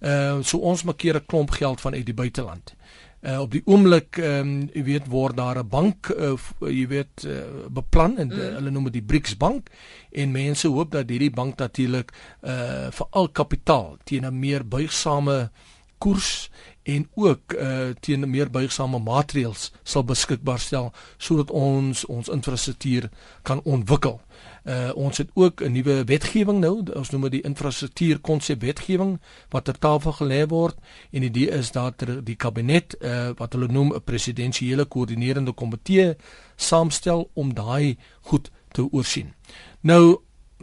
[0.00, 2.74] Uh so ons maak keer 'n klomp geld van uit die buiteland
[3.20, 7.24] Uh, op die oomblik ehm um, jy weet word daar 'n bank uh, jy weet
[7.28, 8.38] uh, beplan en mm.
[8.38, 9.68] uh, hulle noem dit die BRICS bank
[10.10, 15.50] en mense hoop dat hierdie bank natuurlik uh vir al kapitaal teen 'n meer buigsame
[15.98, 16.50] koers
[16.82, 23.10] en ook uh teen meer buigsame maatreëls sal beskikbaar stel sodat ons ons infrastruktuur
[23.42, 24.20] kan ontwikkel.
[24.64, 29.20] Uh ons het ook 'n nuwe wetgewing nou, ons noem dit die infrastruktuur konsep wetgewing
[29.48, 30.76] wat ter tafel gelê word
[31.10, 36.16] en die idee is dat die kabinet uh wat hulle noem 'n presidensiële koördinerende komitee
[36.56, 39.34] saamstel om daai goed te oorsien.
[39.80, 40.20] Nou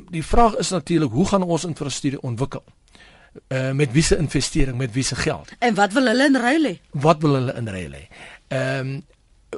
[0.10, 2.64] die vraag is natuurlik hoe gaan ons infrastruktuur ontwikkel?
[3.48, 5.52] Uh met wiese investering, met wiese geld?
[5.60, 6.80] En wat wil hulle in ruil hê?
[6.92, 8.08] Wat wil hulle in ruil hê?
[8.48, 9.06] Ehm um,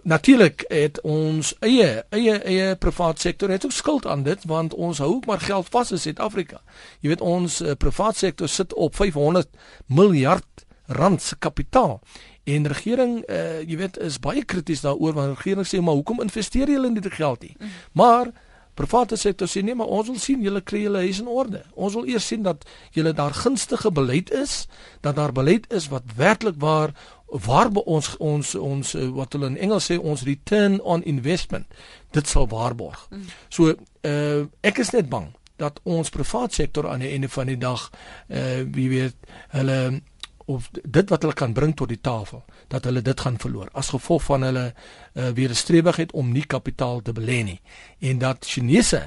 [0.03, 4.97] natuurlik het ons eie eie eie privaat sektor het ook skuld aan dit want ons
[4.97, 6.61] hou ook maar geld vas in Suid-Afrika.
[6.99, 9.47] Jy weet ons uh, privaat sektor sit op 500
[9.85, 11.99] miljard rand se kapitaal.
[12.43, 16.69] En regering uh, jy weet is baie krities daaroor want regering sê maar hoekom investeer
[16.69, 17.55] julle in dit geld nie?
[17.59, 17.73] Mm.
[17.91, 18.31] Maar
[18.79, 21.61] private sektor sê nee maar ons wil sien julle kry julle huis in orde.
[21.75, 24.67] Ons wil eers sien dat julle daar gunstige beleid is,
[25.05, 26.95] dat daar beleid is wat werklik waar
[27.29, 31.67] waarbe ons ons ons eh, wat hulle in Engels sê ons return on investment
[32.15, 33.07] dit sal waarborg.
[33.09, 33.27] Mm.
[33.49, 33.75] So
[34.07, 37.89] uh ek is net bang dat ons privaat sektor aan die einde van die dag
[38.27, 40.01] uh wie weet hulle
[40.49, 43.93] of dit wat hulle kan bring tot die tafel dat hulle dit gaan verloor as
[43.93, 47.61] gevolg van hulle uh weerstrewigheid om nie kapitaal te belê nie
[47.99, 49.03] en dat Chinese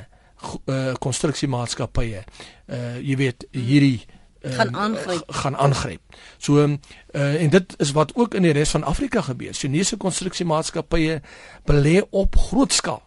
[0.66, 6.00] uh konstruksiemaatskappye uh jy weet hierdie mm uh, gaan aangryp gaan aangryp.
[6.38, 9.54] So uh, en dit is wat ook in die res van Afrika gebeur.
[9.54, 11.20] Chinese konstruksiemaatskappye
[11.64, 13.02] belê op groot skaal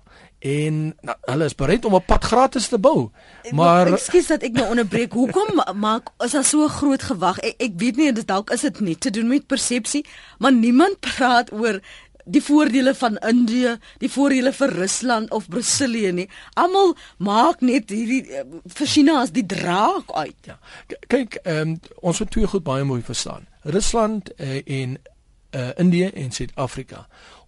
[0.46, 3.10] en nou, hulle is bereid om 'n pad gratis te bou.
[3.52, 5.14] Maar ekskuus dat ek nou onderbreek.
[5.14, 7.40] Hoekom maak is daar so groot gewag?
[7.40, 10.06] Ek, ek weet nie dit dalk is dit net te doen met persepsie,
[10.38, 11.82] maar niemand praat oor
[12.26, 16.28] die voordele van Indië, die voordele vir Rusland of Brasilië nie.
[16.54, 20.50] Almal maak net hierdie uh, vir China as die draak uit.
[20.50, 20.60] Ja.
[21.08, 23.48] Kyk, ehm um, ons moet twee goed baie mooi verstaan.
[23.62, 24.98] Rusland uh, en
[25.56, 27.06] uh, Indië en Suid-Afrika.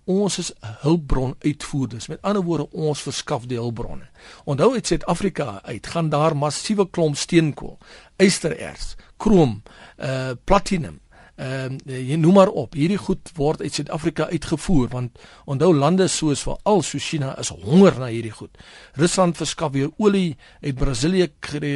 [0.07, 0.53] Ons is
[0.85, 2.07] hulpbron uitvoerders.
[2.07, 4.07] Met ander woorde, ons verskaf die hulpbronne.
[4.45, 7.75] Onthou uit Suid-Afrika uit gaan daar massiewe klomp steenkool,
[8.15, 9.61] ystererts, krom,
[9.97, 11.01] uh platinum
[11.37, 12.73] ehm uh, jy noem maar op.
[12.73, 17.99] Hierdie goed word uit Suid-Afrika uitgevoer want onthou lande soos veral so China is honger
[17.99, 18.57] na hierdie goed.
[18.97, 21.29] Rusland verskaf weer olie uit Brasilië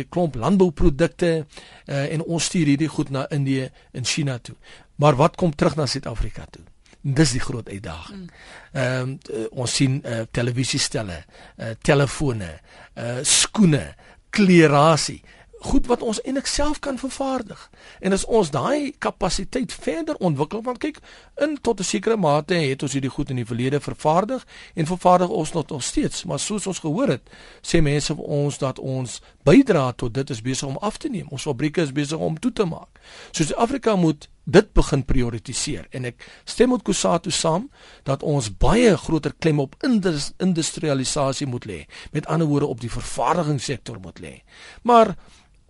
[0.09, 4.55] klomp landbouprodukte uh, en ons stuur hierdie goed na Indië en China toe.
[4.95, 6.63] Maar wat kom terug na Suid-Afrika toe?
[7.01, 8.29] Dis die groot uitdaging.
[8.73, 11.23] Ehm um, uh, ons sien uh, televisiestelle,
[11.57, 12.49] uh, telefone,
[12.97, 13.93] uh, skoene,
[14.29, 15.21] klerasie
[15.61, 17.69] goed wat ons eintlik self kan vervaardig.
[17.99, 20.99] En as ons daai kapasiteit verder ontwikkel, want kyk,
[21.37, 25.29] in tot 'n sekere mate het ons hierdie goed in die verlede vervaardig en vervaardig
[25.29, 27.29] ons nog steeds, maar soos ons gehoor het,
[27.61, 31.27] sê mense vir ons dat ons bydra tot dit is besig om af te neem.
[31.29, 32.99] Ons fabrieke is besig om toe te maak.
[33.31, 37.67] So Suid-Afrika moet dit begin prioritiseer en ek stem met Kusatu saam
[38.07, 41.79] dat ons baie groter klem op industrialisasie moet lê
[42.11, 44.33] met ander woorde op die vervaardigingssektor moet lê
[44.81, 45.13] maar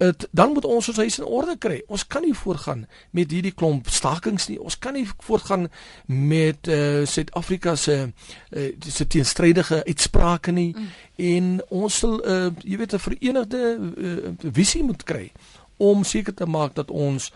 [0.01, 1.77] het, dan moet ons ons huis in orde kry.
[1.87, 4.57] Ons kan nie voortgaan met hierdie klomp stakings nie.
[4.61, 5.67] Ons kan nie voortgaan
[6.05, 10.71] met uh, Suid-Afrika se uh, se teenstrydige uitsprake nie.
[10.75, 10.91] Mm.
[11.21, 15.31] en ons sal uh, jy weet 'n verenigde uh, visie moet kry
[15.77, 17.31] om seker te maak dat ons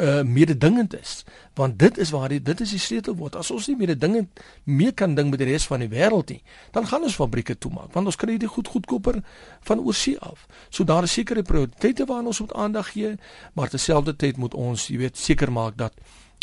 [0.00, 1.24] uh mededingend is
[1.54, 5.14] want dit is waar die, dit is die sleutelwoord as ons nie mededingend mee kan
[5.14, 8.16] ding met die res van die wêreld nie dan gaan ons fabrieke toemaak want ons
[8.16, 9.20] kry dit goed goedkoper
[9.60, 13.14] van oorsee af so daar is sekere prioriteite waaraan ons moet aandag gee
[13.52, 15.92] maar terselfdertyd moet ons jy weet seker maak dat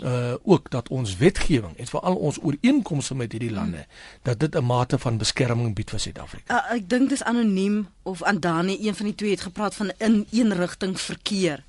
[0.03, 3.85] uh ook dat ons wetgewing en veral ons ooreenkomste met hierdie lande
[4.21, 6.53] dat dit 'n mate van beskerming bied vir Suid-Afrika.
[6.55, 10.25] Uh, ek dink dis anoniem of Andani een van die twee het gepraat van in
[10.31, 11.63] een rigting verkeer.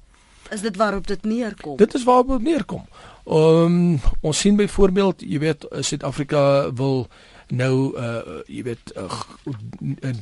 [0.50, 1.76] Is dit waarop dit neerkom?
[1.76, 2.86] Dit is waarop dit neerkom.
[3.26, 7.06] Um, ons sien byvoorbeeld, jy weet, Suid-Afrika wil
[7.50, 9.20] nou uh jy weet uh,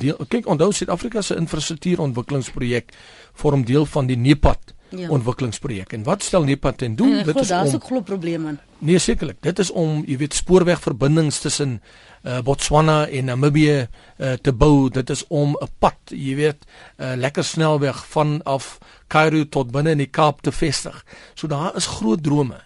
[0.00, 2.94] deel kyk onthou Suid-Afrika se infrastruktuurontwikkelingsprojek
[3.40, 5.08] vorm deel van die NEPAD ja.
[5.08, 5.92] ontwikkelingsprojek.
[5.92, 7.08] En wat stel NEPAD ten doel?
[7.08, 8.56] Ja, dit is om Daar's ook groot probleme.
[8.78, 9.36] Nee, sekerlik.
[9.40, 11.80] Dit is om jy weet spoorwegverbindings tussen
[12.22, 14.90] uh, Botswana en Namibië uh, te bou.
[14.90, 16.64] Dit is om 'n pad, jy weet,
[16.98, 21.04] 'n uh, lekker snelweg vanaf Kairo tot binne in die Kaap te vestig.
[21.34, 22.60] So daar is groot drome.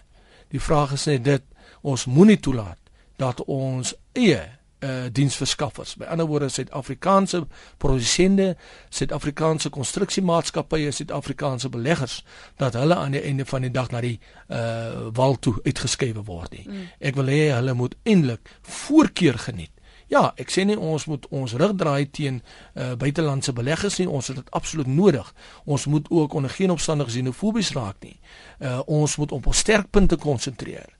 [0.49, 1.43] Die vraag is net dit,
[1.81, 2.77] ons moenie toelaat
[3.17, 4.41] dat ons eie
[4.83, 5.95] uh diensverskaffers.
[5.95, 7.43] By ander woorde Suid-Afrikaanse
[7.77, 8.55] produsente,
[8.89, 12.23] Suid-Afrikaanse konstruksiemaatskappye, Suid-Afrikaanse beleggers
[12.61, 14.19] dat hulle aan die einde van die dag na die
[14.49, 16.65] uh wal toe uitgeskuif word nie.
[16.67, 16.89] Mm.
[16.99, 19.71] Ek wil hê hulle moet eintlik voorkeur geniet.
[20.11, 22.41] Ja, ek sê nie ons moet ons rug draai teen
[22.77, 24.09] uh buitelandse beleggers nie.
[24.09, 25.29] Ons het dit absoluut nodig.
[25.65, 28.19] Ons moet ook onder geen omstandighede xenofobies raak nie.
[28.59, 30.91] Uh ons moet op ons sterkpunte konsentreer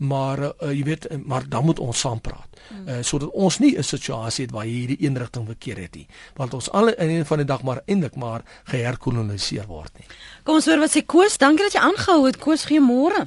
[0.00, 2.48] maar uh, jy weet maar dan moet ons saam praat.
[2.86, 6.70] Uh, sodat ons nie 'n situasie het waar hierdie eenrigting verkeer het nie, want ons
[6.70, 10.06] alle in een van die dag maar eintlik maar geherkoloniseer word nie.
[10.44, 12.38] Kom ons hoor wat sê Koos, dankie dat jy aangehou het.
[12.38, 13.26] Koos, goeiemôre.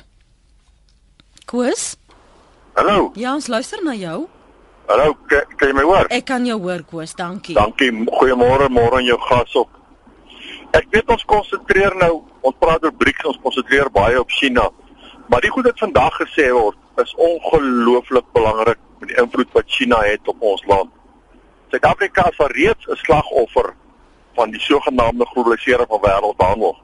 [1.46, 1.96] Koos?
[2.74, 3.12] Hallo.
[3.16, 4.28] Ja, ons luister na jou.
[4.88, 6.10] Hallo, kan jy my hoor?
[6.10, 7.14] Ek kan jou hoor, Koos.
[7.16, 7.56] Dankie.
[7.56, 7.92] Dankie.
[7.92, 9.70] Goeiemôre, môre aan jou gas op.
[10.74, 14.72] Ek weet ons konsentreer nou, ons praat oor BRICS, ons konsentreer baie op China.
[15.34, 20.02] Maar die goed wat vandag gesê word is ongelooflik belangrik met die invloed wat China
[20.06, 20.92] het op ons land.
[21.74, 23.74] Suid-Afrika is reeds 'n slagoffer
[24.36, 26.78] van die sogenaamde globalisering van wêreldhandel.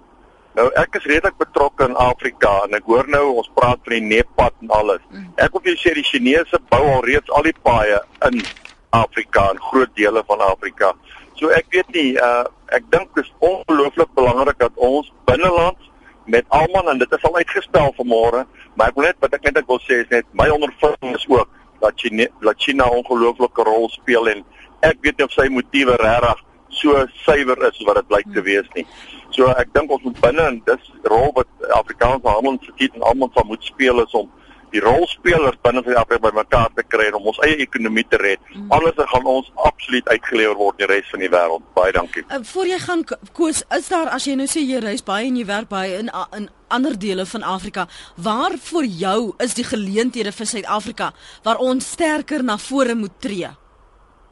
[0.53, 4.01] Nou ek is redelik betrokke in Afrika en ek hoor nou ons praat van die
[4.01, 5.01] Nepad en alles.
[5.09, 5.31] Mm.
[5.35, 8.41] Ek wil vir jou sê die Chinese bou al reeds al die paaie in
[8.89, 10.93] Afrika en groot dele van Afrika.
[11.35, 15.88] So ek weet nie uh ek dink dit is ongelooflik belangrik dat ons binneland
[16.29, 18.43] met almal en dit is al uitgespel vanmôre,
[18.77, 21.25] maar ek wil net wat ek net ek wil sê is net my ondervinding is
[21.29, 21.49] ook
[21.81, 24.43] dat China dat China ongelooflike rol speel en
[24.85, 26.45] ek weet nie of sy motiewe regtig
[26.79, 28.85] so suiwer is wat dit blyk te wees nie.
[29.33, 31.49] So ek dink ons moet binne en dis rol wat
[31.79, 34.29] Afrikaanse Handelsinstituut en almal van moet speel is om
[34.73, 38.41] die rolspelers binne Suid-Afrika bymekaar te kry om ons eie ekonomie te red.
[38.53, 38.67] Mm.
[38.75, 41.65] Anders dan gaan ons absoluut uitgelewer word die res van die wêreld.
[41.77, 42.23] Baie dankie.
[42.29, 43.03] Uh, voor jy gaan
[43.37, 46.11] koes, is daar as jy nou sê jy reis baie en jy werk baie in
[46.37, 51.09] in ander dele van Afrika, waar vir jou is die geleenthede vir Suid-Afrika
[51.43, 53.49] waar ons sterker na vore moet tree?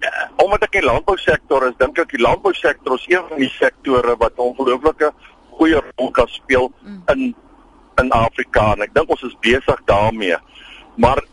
[0.04, 0.12] Ja,
[0.44, 4.14] omdat ek in die landbousektor is, dink ek die landbousektor is een van die sektore
[4.22, 5.10] wat ongelooflike
[5.58, 7.02] goeie rol kan speel mm.
[7.16, 7.34] in
[8.02, 10.38] in Afrika en ek dink ons is besig daarmee.
[10.96, 11.24] Maar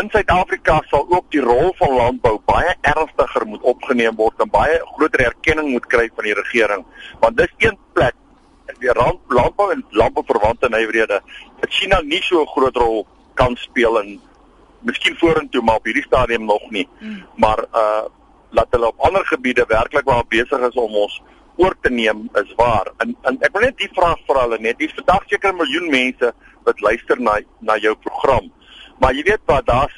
[0.00, 4.78] in Suid-Afrika sal ook die rol van landbou baie ernstiger moet opgeneem word en baie
[4.94, 6.84] groter erkenning moet kry van die regering.
[7.20, 8.16] Want dis een plek
[8.80, 11.20] die rand landbou en landbouverwante nywerhede
[11.60, 14.20] dat China nie so 'n groot rol kan speel in
[14.80, 16.88] miskien vorentoe maar op hierdie stadium nog nie.
[17.00, 17.24] Mm.
[17.36, 18.06] Maar uh
[18.50, 21.22] laat hulle op ander gebiede werklik waar besig is om ons
[21.60, 22.92] oor te neem is waar.
[23.04, 24.78] En, en ek wil net die vraag vra hulle net.
[24.80, 26.32] Dis vandag seker 'n miljoen mense
[26.64, 28.48] wat luister na na jou program.
[29.00, 29.96] Maar jy weet wat daar's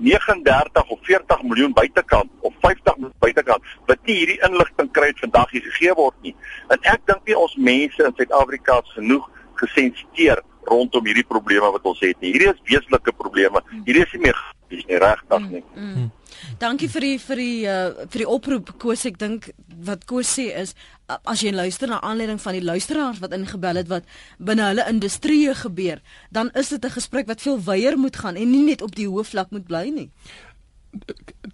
[0.00, 5.50] 39 of 40 miljoen buitekant of 50 miljoen buitekant wat nie hierdie inligting kry vandag
[5.50, 6.34] hier gegee word nie.
[6.68, 9.28] En ek dink nie ons mense in Suid-Afrika is genoeg
[9.60, 10.40] gesensiteer
[10.70, 12.32] rondom hierdie probleme wat ons het nie.
[12.32, 13.60] Hierdie is wesenlike probleme.
[13.84, 14.40] Hierdie is nie meer
[14.72, 15.62] dis nie regtig nie.
[15.74, 16.08] Mm, mm.
[16.58, 19.50] Dankie vir die vir die uh, vir die oproep Koos ek dink
[19.86, 20.74] wat Koos sê is
[21.06, 24.04] as jy luister na aanleiding van die luisteraars wat ingebel het wat
[24.38, 28.50] binne hulle industrie gebeur dan is dit 'n gesprek wat veel wyeer moet gaan en
[28.50, 30.10] nie net op die hoofvlak moet bly nie.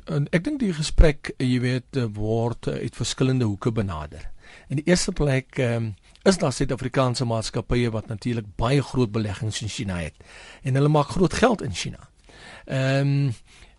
[0.05, 4.30] En ek dink die gesprek jy weet word uit verskillende hoeke benader.
[4.68, 9.68] In die eerste plek um, is daar Suid-Afrikaanse maatskappye wat natuurlik baie groot beleggings in
[9.68, 10.14] China het
[10.62, 12.09] en hulle maak groot geld in China.
[12.64, 13.34] Ehm um,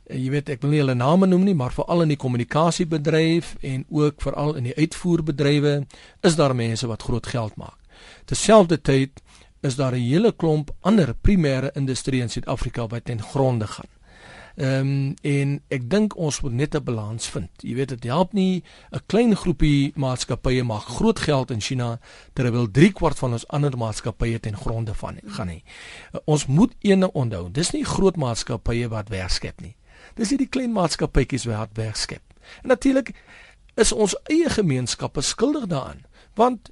[0.09, 3.85] jy weet ek wil nie hulle name noem nie, maar veral in die kommunikasiebedryf en
[3.89, 5.85] ook veral in die uitvoerbedrywe
[6.21, 7.77] is daar mense wat groot geld maak.
[8.25, 9.21] Terselfdertyd
[9.61, 13.89] is daar 'n hele klomp ander primêre industrie in Suid-Afrika wat ten gronde gaan.
[14.57, 17.49] Ehm um, en ek dink ons moet net 'n balans vind.
[17.61, 21.99] Jy weet dit help nie 'n klein groepie maatskappye maak groot geld in China
[22.33, 25.63] terwyl 3 kwart van ons ander maatskappye ten gronde van gaan nie.
[26.13, 27.51] Uh, ons moet eene onthou.
[27.51, 29.75] Dis nie groot maatskappye wat werk skep nie.
[30.17, 32.23] Dis hierdie klein maatskappytjies wat werk skep.
[32.63, 33.13] En natuurlik
[33.77, 36.03] is ons eie gemeenskappe skuldig daaraan.
[36.35, 36.71] Want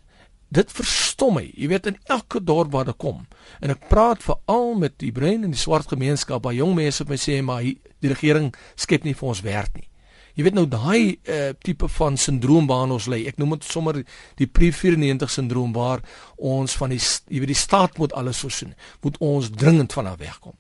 [0.56, 1.46] dit verstom my.
[1.54, 3.26] Jy weet in elke dorp waar ek kom
[3.64, 7.14] en ek praat veral met die brein en die swart gemeenskap, baie jong mense wat
[7.14, 9.88] my sê maar die regering skep nie vir ons werk nie.
[10.36, 13.22] Jy weet nou daai uh, tipe van sindroom waarna ons lê.
[13.30, 14.02] Ek noem dit sommer
[14.40, 16.04] die pre-94 sindroom waar
[16.36, 18.74] ons van die jy weet die staat moet alles voorsien.
[19.06, 20.58] Moet ons dringend van af wegkom.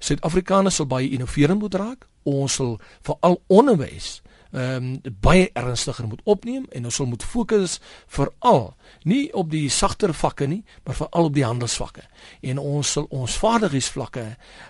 [0.00, 2.08] Suid-Afrikaners sal baie innoverend moet raak.
[2.28, 4.18] Ons sal veral onderwys
[4.52, 9.68] ehm um, baie ernstiger moet opneem en ons sal moet fokus veral nie op die
[9.70, 12.02] sagter vakke nie, maar veral op die handelsvakke.
[12.40, 14.24] En ons sal ons vaardigheidsvlakke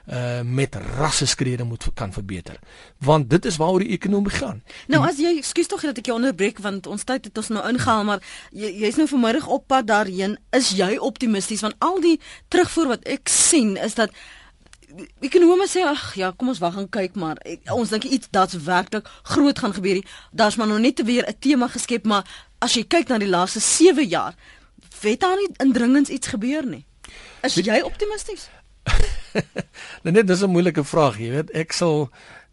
[0.06, 2.58] uh met rasseskrede moet kan verbeter.
[2.98, 4.62] Want dit is waaroor die ekonomie gaan.
[4.86, 7.62] Nou as jy skuis tog dat ek jou onderbreek want ons tyd het ons nou
[7.68, 10.38] ingehaal, maar jy jy's nou vanmiddag op pad daarheen.
[10.50, 12.18] Is jy optimisties want al die
[12.48, 14.10] terugvoer wat ek sien is dat
[15.20, 18.58] ekonome sê ag ja, kom ons wag en kyk maar ek, ons dink iets dat's
[18.64, 20.02] werklik groot gaan gebeur.
[20.32, 22.24] Daar's maar nog net weer 'n tema geskep, maar
[22.58, 24.34] as jy kyk na die laaste 7 jaar,
[25.00, 26.84] weet daar nie indringends iets gebeur nie.
[27.42, 28.48] Is jy optimisties?
[30.02, 32.10] nou net dis 'n moeilike vraag, jy weet, ek sal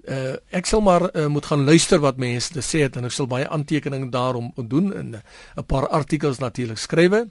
[0.07, 3.15] uh, ek sal maar uh, moet gaan luister wat mense te sê het en ek
[3.15, 5.21] sal baie aantekeninge daarom doen en 'n
[5.57, 7.27] uh, paar artikels natuurlik skrywe.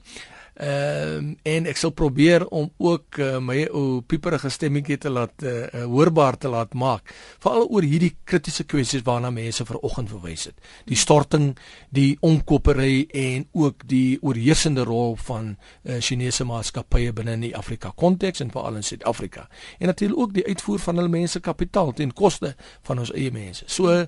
[0.55, 5.43] Ehm um, en ek sal probeer om ook uh, my ou pieperige stemmetjie te laat
[5.43, 7.11] uh, hoorbaar te laat maak
[7.43, 10.55] veral oor hierdie kritiese kwessies waarna mense vanoggend verwys het.
[10.87, 11.57] Die storting,
[11.91, 15.51] die omkopery en ook die oorheersende rol van
[15.83, 19.49] uh, Chinese maatskappye binne in die Afrika konteks en veral in Suid-Afrika.
[19.79, 22.55] En natuurlik ook die uitvoer van hul mense kapitaal ten koste
[22.87, 23.67] van ons eie mense.
[23.67, 24.07] So uh,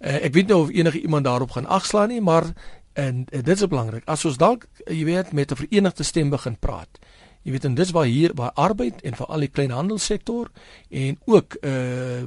[0.00, 2.50] ek weet nou of enige iemand daarop gaan agslaan nie, maar
[2.96, 4.06] En, en dit is belangrik.
[4.08, 6.98] As ons dalk jy weet met 'n verenigde stem begin praat.
[7.42, 10.48] Jy weet en dis waar hier waar arbeid en veral die kleinhandelsektor
[10.90, 12.24] en ook uh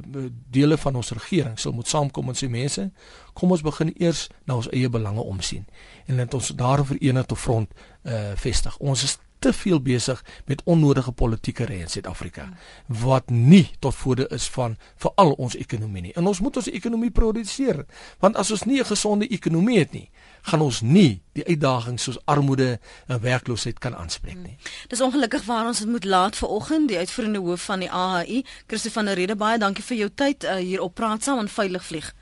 [0.50, 2.90] dele van ons regering sal moet saamkom en sê mense,
[3.32, 5.66] kom ons begin eers na ons eie belange omsien
[6.06, 7.68] en laat ons daar verenigde front
[8.02, 8.78] uh vestig.
[8.78, 12.48] Ons is te veel besig met onnodige politieke reë in Suid-Afrika
[13.02, 16.14] wat nie tot voorde is van veral ons ekonomie nie.
[16.14, 17.84] En ons moet ons ekonomie produseer
[18.20, 20.10] want as ons nie 'n gesonde ekonomie het nie,
[20.42, 24.56] gaan ons nie die uitdagings soos armoede en werkloosheid kan aanspreek nie.
[24.56, 24.88] Hmm.
[24.88, 26.88] Dis ongelukkig waar ons dit moet laat vir oggend.
[26.88, 30.44] Die uitvoerende hoof van die AHI, Christo van der Rede, baie dankie vir jou tyd
[30.44, 32.14] uh, hier op Praat saam en veilig vlieg.